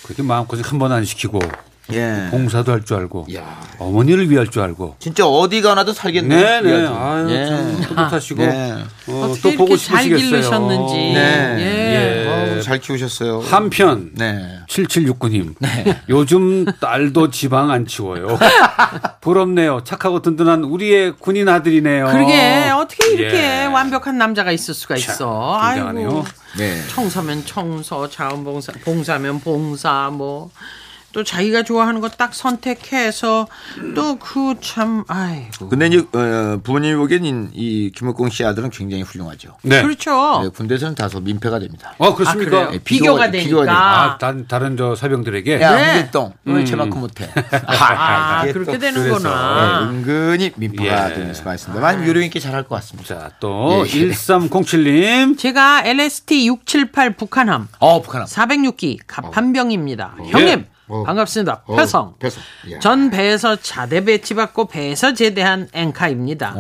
그렇게 0.03 0.21
마음고생 0.23 0.63
한 0.67 0.79
번 0.79 0.91
안 0.91 1.05
시키고 1.05 1.39
예. 1.91 2.27
봉사도 2.31 2.71
할 2.71 2.83
줄 2.85 2.97
알고 2.97 3.27
야. 3.35 3.61
어머니를 3.77 4.29
위할 4.29 4.47
줄 4.49 4.61
알고. 4.63 4.95
진짜 4.99 5.25
어디 5.27 5.61
가나도 5.61 5.93
살겠네. 5.93 6.61
네네. 6.61 6.87
아유 6.87 7.29
예. 7.29 7.45
참 7.45 7.81
뿌듯하시고 7.89 8.41
네. 8.45 8.73
어, 9.07 9.27
어떻게 9.29 9.41
또 9.51 9.57
보고 9.57 9.73
이렇게 9.73 9.85
잘 9.85 10.03
싶으시겠어요. 10.03 10.29
기르셨는지. 10.31 10.93
네. 10.95 11.55
예. 11.59 12.22
예. 12.22 12.22
어우, 12.55 12.61
잘 12.61 12.79
키우셨어요. 12.79 13.39
한편 13.41 14.11
네. 14.13 14.59
7769님. 14.67 15.55
요즘 16.09 16.65
딸도 16.65 17.29
지방 17.31 17.71
안 17.71 17.85
치워요. 17.85 18.37
부럽네요. 19.21 19.83
착하고 19.83 20.21
든든한 20.21 20.63
우리의 20.63 21.13
군인 21.19 21.49
아들이네요. 21.49 22.05
그러게 22.07 22.69
어떻게 22.75 23.11
이렇게 23.13 23.37
예. 23.37 23.65
완벽한 23.65 24.17
남자가 24.17 24.51
있을 24.51 24.73
수가 24.73 24.95
있어. 24.95 25.59
굉장하네요. 25.63 26.07
아이고. 26.07 26.25
네. 26.57 26.81
청소면 26.89 27.45
청소, 27.45 28.09
자원봉사, 28.09 28.73
봉사면 28.83 29.39
봉사, 29.39 30.09
뭐. 30.11 30.51
또 31.13 31.23
자기가 31.23 31.63
좋아하는 31.63 32.01
거 32.01 32.09
딱 32.09 32.33
선택해서 32.33 33.47
또 33.95 34.17
그 34.19 34.55
참, 34.61 35.03
아이고. 35.07 35.69
근데 35.69 35.87
이제 35.87 35.99
어, 36.13 36.59
부모님이 36.63 36.95
보기엔 36.95 37.49
이 37.53 37.91
김옥공 37.95 38.29
씨 38.29 38.43
아들은 38.45 38.69
굉장히 38.71 39.03
훌륭하죠. 39.03 39.57
네. 39.63 39.81
그렇죠. 39.81 40.41
네, 40.43 40.49
군대에서는 40.49 40.95
다소 40.95 41.19
민폐가 41.19 41.59
됩니다. 41.59 41.93
어, 41.97 42.13
그렇습니까? 42.15 42.49
그래요? 42.51 42.69
네, 42.71 42.79
비교가, 42.83 43.27
비교가- 43.27 43.31
되니까. 43.31 43.47
비교가 43.47 43.71
아, 44.13 44.17
다른, 44.17 44.47
다른 44.47 44.77
저 44.77 44.95
사병들에게. 44.95 45.61
야, 45.61 45.75
네. 45.75 45.93
홍길동, 45.95 46.33
왜 46.45 46.65
쟤만큼 46.65 46.99
못해? 46.99 47.29
아, 47.67 48.43
이게 48.43 48.53
그렇게 48.53 48.73
또 48.73 48.79
되는구나. 48.79 49.79
네, 49.91 49.97
은근히 49.97 50.51
민폐가 50.55 51.11
예. 51.11 51.13
되는 51.15 51.33
수가 51.33 51.53
있습니다. 51.55 51.81
많이 51.81 52.07
요령 52.07 52.23
있게 52.23 52.39
잘할 52.39 52.63
것 52.63 52.75
같습니다. 52.75 53.15
자, 53.15 53.31
또 53.39 53.83
예, 53.87 53.89
예. 53.89 54.09
1307님. 54.11 55.37
제가 55.37 55.83
LST 55.85 56.47
678 56.47 57.15
북한함 57.15 57.67
어, 57.79 58.01
북한 58.01 58.23
406기 58.25 58.99
갑한병입니다. 59.07 60.15
형님 60.29 60.65
어. 60.87 61.03
반갑습니다. 61.03 61.63
어, 61.65 61.75
패성. 61.75 62.15
패성. 62.19 62.43
이야. 62.67 62.79
전 62.79 63.09
배에서 63.09 63.55
자대 63.55 64.03
배치받고 64.03 64.65
배에서 64.65 65.13
제대한 65.13 65.69
앵카입니다. 65.73 66.55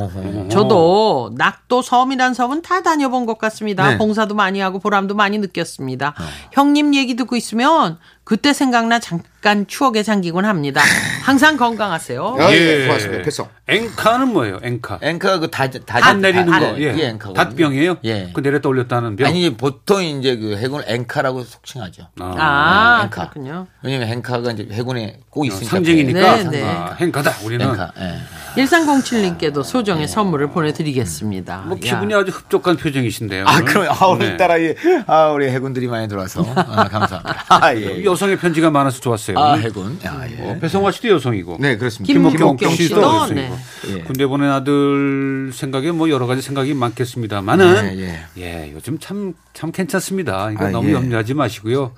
저도 0.49 1.31
낙도 1.35 1.81
섬이란 1.81 2.33
섬은 2.33 2.61
다 2.61 2.81
다녀본 2.81 3.25
것 3.25 3.37
같습니다. 3.37 3.89
네. 3.89 3.97
봉사도 3.97 4.33
많이 4.35 4.59
하고 4.59 4.79
보람도 4.79 5.15
많이 5.15 5.37
느꼈습니다. 5.39 6.13
형님 6.53 6.95
얘기 6.95 7.15
듣고 7.15 7.35
있으면 7.35 7.97
그때 8.25 8.53
생각나 8.53 8.99
잠깐 8.99 9.67
추억에 9.67 10.01
잠기곤 10.01 10.45
합니다. 10.45 10.81
항상 11.23 11.57
건강하세요. 11.57 12.37
아, 12.39 12.53
예, 12.53 12.87
고맙습니다. 12.87 13.23
패송. 13.23 13.47
앵카는 13.67 14.29
뭐예요? 14.29 14.59
앵카. 14.63 14.99
앵커가 15.01 15.39
그 15.39 15.51
다, 15.51 15.69
다, 15.69 15.99
닷 15.99 16.17
내리는 16.19 16.45
다- 16.45 16.59
거. 16.59 16.65
다- 16.67 16.79
예. 16.79 16.95
예. 16.97 17.17
닷병이에요? 17.35 17.97
예. 18.05 18.31
그 18.33 18.39
내렸다 18.39 18.69
올렸다는 18.69 19.17
병. 19.17 19.27
아니 19.27 19.53
보통 19.55 20.01
이제 20.01 20.37
그 20.37 20.55
해군을 20.57 20.85
앵카라고 20.87 21.43
속칭하죠. 21.43 22.07
아, 22.19 23.01
앵카. 23.05 23.29
그렇군요. 23.29 23.67
왜냐면 23.83 24.07
앵카가 24.09 24.51
이제 24.53 24.67
해군에 24.71 25.19
꼭 25.29 25.45
있으니까. 25.45 25.69
상징이니까 25.71 26.35
네, 26.37 26.43
네. 26.49 26.63
아, 26.63 26.95
행카다. 26.99 27.31
우리는 27.43 27.65
앵카. 27.65 27.91
예. 27.99 28.19
1307님께도 28.55 29.63
소정의 29.63 30.07
선물을 30.07 30.49
보내드리겠습니다. 30.51 31.63
뭐 31.67 31.77
야. 31.77 31.79
기분이 31.79 32.13
아주 32.13 32.31
흡족한 32.31 32.77
표정이신데요. 32.77 33.45
아. 33.47 33.61
그럼 33.61 33.87
아 33.89 33.93
네. 33.95 34.05
오늘따라 34.05 34.57
이, 34.57 34.75
아 35.07 35.29
우리 35.29 35.49
해군들이 35.49 35.87
많이 35.87 36.07
들어와서 36.07 36.45
아, 36.55 36.87
감사합니다. 36.87 37.45
아 37.49 37.75
예. 37.75 38.03
여성의 38.03 38.37
편지가 38.37 38.69
많아서 38.69 38.99
좋았어요. 38.99 39.39
아 39.39 39.53
해군. 39.55 39.97
아 40.05 40.27
예. 40.29 40.51
어, 40.51 40.57
배성화 40.59 40.91
씨도 40.91 41.09
여성이고. 41.09 41.57
네 41.59 41.77
그렇습니다. 41.77 42.13
김목경 42.13 42.57
김목경 42.57 42.69
씨도, 42.71 42.83
씨도 42.83 43.01
여성이고. 43.01 43.33
네. 43.33 43.51
예. 43.89 43.99
군대 44.01 44.25
보낸 44.27 44.49
아들 44.51 45.51
생각에 45.53 45.91
뭐 45.91 46.09
여러 46.09 46.27
가지 46.27 46.41
생각이 46.41 46.73
많겠습니다만은 46.73 47.99
예, 47.99 48.25
예, 48.37 48.71
요즘 48.73 48.99
참 48.99 49.33
참 49.53 49.71
괜찮습니다. 49.71 50.51
이거 50.51 50.65
아, 50.65 50.69
너무 50.69 50.89
예. 50.89 50.93
염려하지 50.93 51.35
마시고요. 51.35 51.93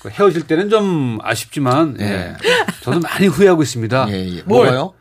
그 0.00 0.10
헤어질 0.10 0.46
때는 0.46 0.68
좀 0.68 1.18
아쉽지만 1.22 1.96
예. 2.00 2.04
예. 2.04 2.36
저도 2.82 3.00
많이 3.00 3.26
후회하고 3.26 3.62
있습니다. 3.62 4.06
예, 4.10 4.36
예. 4.36 4.42
뭐가요? 4.44 4.92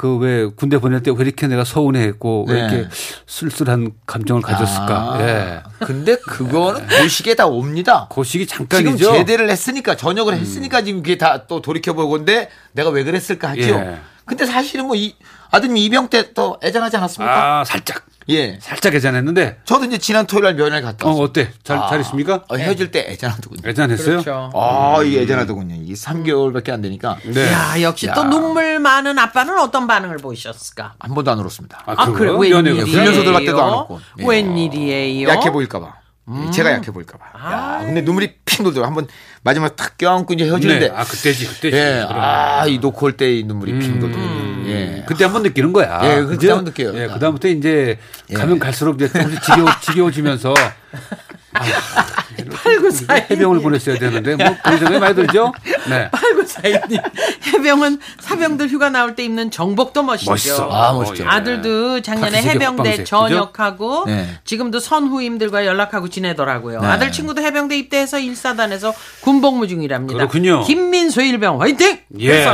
그 0.00 0.16
왜 0.16 0.46
군대 0.46 0.78
보낼 0.78 1.02
때 1.02 1.10
왜 1.10 1.16
이렇게 1.24 1.46
내가 1.46 1.62
서운해했고 1.64 2.46
왜 2.48 2.54
네. 2.54 2.60
이렇게 2.74 2.88
쓸쓸한 3.26 3.92
감정을 4.06 4.40
가졌을까? 4.40 4.94
아, 5.14 5.18
예. 5.20 5.62
근데 5.84 6.16
그거는 6.16 6.86
고시기에 6.88 7.34
다 7.34 7.46
옵니다. 7.46 8.08
지금 8.24 8.46
잠깐이죠. 8.46 9.10
음. 9.10 9.14
제대를 9.18 9.50
했으니까 9.50 9.96
전역을 9.96 10.34
했으니까 10.34 10.82
지금 10.82 11.02
그게 11.02 11.18
다 11.18 11.44
또 11.48 11.60
돌이켜 11.60 11.92
볼 11.92 12.08
건데 12.08 12.48
내가 12.72 12.88
왜 12.90 13.04
그랬을까 13.04 13.50
하죠. 13.50 13.60
예. 13.60 13.98
근데 14.24 14.46
사실은 14.46 14.86
뭐 14.86 14.96
이 14.96 15.14
아드님 15.50 15.76
이병 15.76 16.08
때 16.08 16.32
또 16.32 16.58
애잔하지 16.62 16.96
않았습니까? 16.96 17.60
아, 17.60 17.64
살짝 17.64 18.04
예. 18.30 18.58
살짝 18.60 18.94
애잔했는데 18.94 19.58
저도 19.64 19.84
이제 19.86 19.98
지난 19.98 20.26
토요일 20.26 20.44
날 20.44 20.54
면회 20.54 20.80
갔다 20.80 21.06
어 21.06 21.10
왔어요. 21.10 21.24
어때? 21.24 21.50
잘, 21.62 21.78
아, 21.78 21.88
잘 21.88 22.00
있습니까? 22.00 22.44
어, 22.48 22.56
헤어질 22.56 22.90
때 22.90 23.06
애잔하더군요. 23.10 23.68
애잔했어요? 23.68 24.22
그렇죠. 24.22 24.50
아, 24.54 25.02
이게 25.04 25.20
애잔하더군요. 25.22 25.76
이게 25.82 25.94
3개월밖에 25.94 26.70
안 26.70 26.80
되니까 26.82 27.16
네. 27.24 27.52
야, 27.52 27.80
역시 27.82 28.06
야. 28.06 28.14
또 28.14 28.24
눈물 28.24 28.78
많은 28.78 29.18
아빠는 29.18 29.58
어떤 29.58 29.86
반응을 29.86 30.18
보이셨을까? 30.18 30.94
한 30.98 31.14
번도 31.14 31.30
안 31.30 31.38
울었습니다. 31.40 31.82
아, 31.86 32.06
그래, 32.06 32.18
그래요? 32.18 32.38
웬일이에요? 32.38 32.76
연애가. 32.78 32.90
훈련소 32.90 33.22
들어갈 33.24 33.44
때도 33.44 33.62
안. 33.62 34.00
예. 34.20 34.24
웬일이에요? 34.26 35.28
약해 35.28 35.50
보일까봐. 35.50 35.99
예, 36.46 36.50
제가 36.50 36.72
약해 36.72 36.90
보일까봐. 36.90 37.24
야, 37.52 37.80
근데 37.84 38.02
눈물이 38.02 38.34
핑 38.44 38.62
돌더라고. 38.64 38.86
한번 38.88 39.08
마지막에 39.42 39.74
탁 39.76 39.96
껴안고 39.98 40.34
이제 40.34 40.44
헤어지는데. 40.44 40.88
네. 40.88 40.94
아 40.94 41.04
그때지 41.04 41.46
그때지. 41.46 41.76
예. 41.76 42.04
아, 42.08 42.66
이올때이 42.66 43.44
눈물이 43.44 43.78
핑 43.78 43.98
돌더라고요. 43.98 44.66
예. 44.66 45.04
그때 45.06 45.24
한번 45.24 45.42
느끼는 45.42 45.72
거야. 45.72 46.00
예, 46.04 46.22
그때? 46.22 46.48
한번 46.48 46.64
느껴요. 46.66 46.96
예, 46.96 47.06
그다음부터 47.08 47.48
이제 47.48 47.98
예. 48.30 48.34
가면 48.34 48.58
갈수록 48.58 48.96
이제 48.96 49.08
조금씩 49.08 49.42
지겨워, 49.42 49.68
지겨워지면서 49.80 50.54
팔구사이 52.52 53.22
해병을 53.30 53.60
보냈어야 53.60 53.98
되는데 53.98 54.36
뭐 54.36 54.56
그런 54.62 54.78
생각이 54.78 54.98
많이 55.00 55.14
들죠? 55.14 55.52
네. 55.88 56.08
팔구사이님 56.10 57.00
해병은 57.52 57.98
사병들 58.20 58.68
휴가 58.68 58.90
나올 58.90 59.14
때 59.14 59.24
입는 59.24 59.50
정복도 59.50 60.02
멋있죠. 60.02 60.30
멋있어. 60.30 60.70
아, 60.70 60.92
멋있죠. 60.92 61.28
아들도 61.28 62.00
작년에 62.02 62.30
카키색의 62.30 62.54
해병대 62.54 62.82
헛방색, 62.82 63.06
전역하고 63.06 64.04
네. 64.06 64.28
지금도 64.44 64.80
선후임들과 64.80 65.66
연락하고 65.66 66.08
지내더라고요. 66.08 66.80
네. 66.80 66.86
아들 66.86 67.12
친구도 67.12 67.42
해병대 67.42 67.76
입대해서 67.76 68.18
일사단에서 68.18 68.94
군복무 69.20 69.68
중이랍니다. 69.68 70.18
그렇군요. 70.18 70.62
김민수 70.64 71.22
일병 71.22 71.60
화이팅! 71.60 71.98
예. 72.20 72.44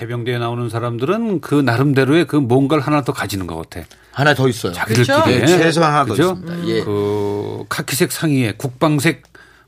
해병대에 0.00 0.38
나오는 0.38 0.68
사람들은 0.68 1.40
그 1.40 1.54
나름대로의 1.54 2.26
그 2.26 2.36
뭔가를 2.36 2.86
하나 2.86 3.02
더 3.02 3.12
가지는 3.12 3.46
것 3.46 3.56
같아. 3.56 3.86
하나 4.12 4.34
더 4.34 4.48
있어요. 4.48 4.72
그렇죠. 4.86 5.04
자기들끼리. 5.04 5.52
예, 5.52 5.58
최소한 5.58 5.92
하나 5.92 6.04
더 6.04 6.10
그죠? 6.14 6.32
있습니다. 6.32 6.68
예. 6.68 6.84
그 6.84 7.64
카키색 7.68 8.12
상의에 8.12 8.52
국방색 8.56 9.22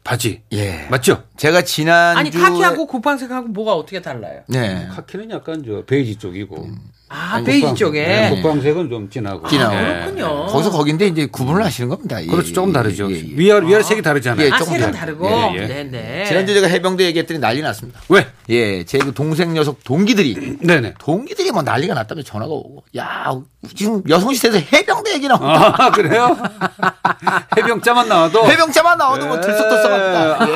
바지. 0.05 0.43
예. 0.53 0.87
맞죠? 0.91 1.23
제가 1.37 1.63
지난 1.63 2.17
아니 2.17 2.31
카키하고 2.31 2.87
국방색하고 2.87 3.49
뭐가 3.49 3.75
어떻게 3.75 4.03
달라요? 4.03 4.41
네. 4.49 4.89
카키는 4.91 5.31
약간 5.31 5.63
저 5.65 5.85
베이지 5.85 6.17
쪽이고. 6.17 6.69
아 7.15 7.35
아니, 7.35 7.45
베이지 7.45 7.75
쪽에 7.75 8.07
네, 8.07 8.31
국방색은 8.31 8.89
좀 8.89 9.11
진하고. 9.11 9.47
진하고. 9.47 9.75
예. 9.77 10.01
그렇군요. 10.13 10.47
거기서 10.47 10.71
거긴데 10.71 11.07
이제 11.09 11.27
구분을 11.27 11.63
하시는 11.65 11.89
겁니다. 11.91 12.23
예, 12.23 12.27
그렇죠. 12.27 12.53
조금 12.55 12.71
예, 12.71 12.73
다르죠. 12.73 13.11
예, 13.13 13.17
예. 13.17 13.23
위아래, 13.35 13.67
위아래 13.67 13.83
색이 13.83 14.01
다르잖아요. 14.03 14.47
예, 14.47 14.51
아 14.51 14.57
조금 14.59 14.73
색은 14.73 14.93
다르- 14.93 15.19
다르고 15.19 15.27
예, 15.29 15.55
예. 15.63 15.67
네네. 15.67 16.25
지난주 16.27 16.55
제가 16.55 16.67
해병대 16.69 17.05
얘기했더니 17.05 17.39
난리 17.41 17.61
났습니다. 17.61 18.01
왜? 18.09 18.27
예, 18.49 18.85
제 18.85 18.99
그 18.99 19.13
동생 19.13 19.53
녀석 19.53 19.85
동기들이 19.85 20.59
네네. 20.63 20.95
동기들이 21.01 21.51
뭐 21.53 21.63
난리가 21.63 21.93
났다며 21.95 22.23
전화가 22.23 22.51
오고 22.51 22.85
야 22.97 23.33
지금 23.77 24.03
여성시대에서 24.09 24.59
해병대 24.73 25.13
얘기 25.15 25.29
나온다. 25.29 25.75
아, 25.79 25.91
그래요? 25.91 26.37
해병자만 27.57 28.09
나와도. 28.09 28.45
해병자만 28.47 28.99
나와도 28.99 29.27
뭐 29.27 29.41
들썩들썩합니다. 29.41 30.49
예. 30.49 30.55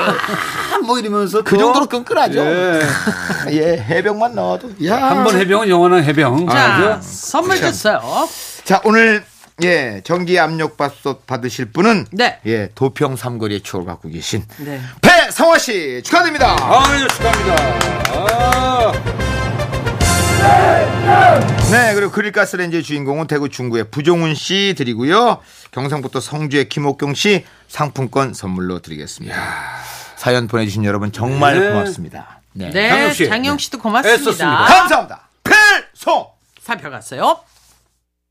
아, 0.74 0.78
뭐 0.84 0.98
이러면서. 0.98 1.42
그 1.42 1.56
정도로 1.56 1.86
끈끈하죠. 1.86 2.40
예. 2.40 2.80
예, 3.52 3.76
해병만 3.78 4.34
나와도 4.34 4.70
야. 4.86 4.96
한 5.10 5.24
번 5.24 5.36
해병은 5.38 5.68
영원한 5.68 6.04
해병. 6.04 6.45
자 6.50 6.76
그죠? 6.76 7.00
선물 7.02 7.58
줬어요. 7.60 8.28
자 8.64 8.80
오늘 8.84 9.24
예 9.62 10.02
전기 10.04 10.38
압력밥솥 10.38 11.26
받으실 11.26 11.72
분은 11.72 12.06
네. 12.12 12.38
예 12.46 12.68
도평 12.74 13.16
삼거리의 13.16 13.62
추억을 13.62 13.86
갖고 13.86 14.08
계신 14.08 14.44
네. 14.58 14.80
배성화 15.00 15.58
씨 15.58 16.02
축하드립니다. 16.04 16.56
아유, 16.60 17.06
축하합니다. 17.08 17.56
아. 18.12 18.92
네 21.70 21.94
그리고 21.94 22.12
그릴가스렌즈의 22.12 22.82
주인공은 22.82 23.26
대구 23.26 23.48
중구의 23.48 23.90
부종훈 23.90 24.34
씨 24.34 24.74
드리고요. 24.76 25.38
경상북도 25.72 26.20
성주의 26.20 26.68
김옥경 26.68 27.14
씨 27.14 27.44
상품권 27.68 28.34
선물로 28.34 28.80
드리겠습니다. 28.80 29.34
사연 30.16 30.46
보내주신 30.48 30.84
여러분 30.84 31.12
정말 31.12 31.58
네. 31.58 31.68
고맙습니다. 31.70 32.40
네. 32.52 32.70
네, 32.70 32.88
장영 32.88 33.12
씨. 33.12 33.26
장영 33.28 33.58
씨도 33.58 33.78
고맙습니다. 33.78 34.14
애썼습니다. 34.22 34.64
감사합니다. 34.64 35.28
필송. 35.44 36.35
살펴갔어요. 36.66 37.40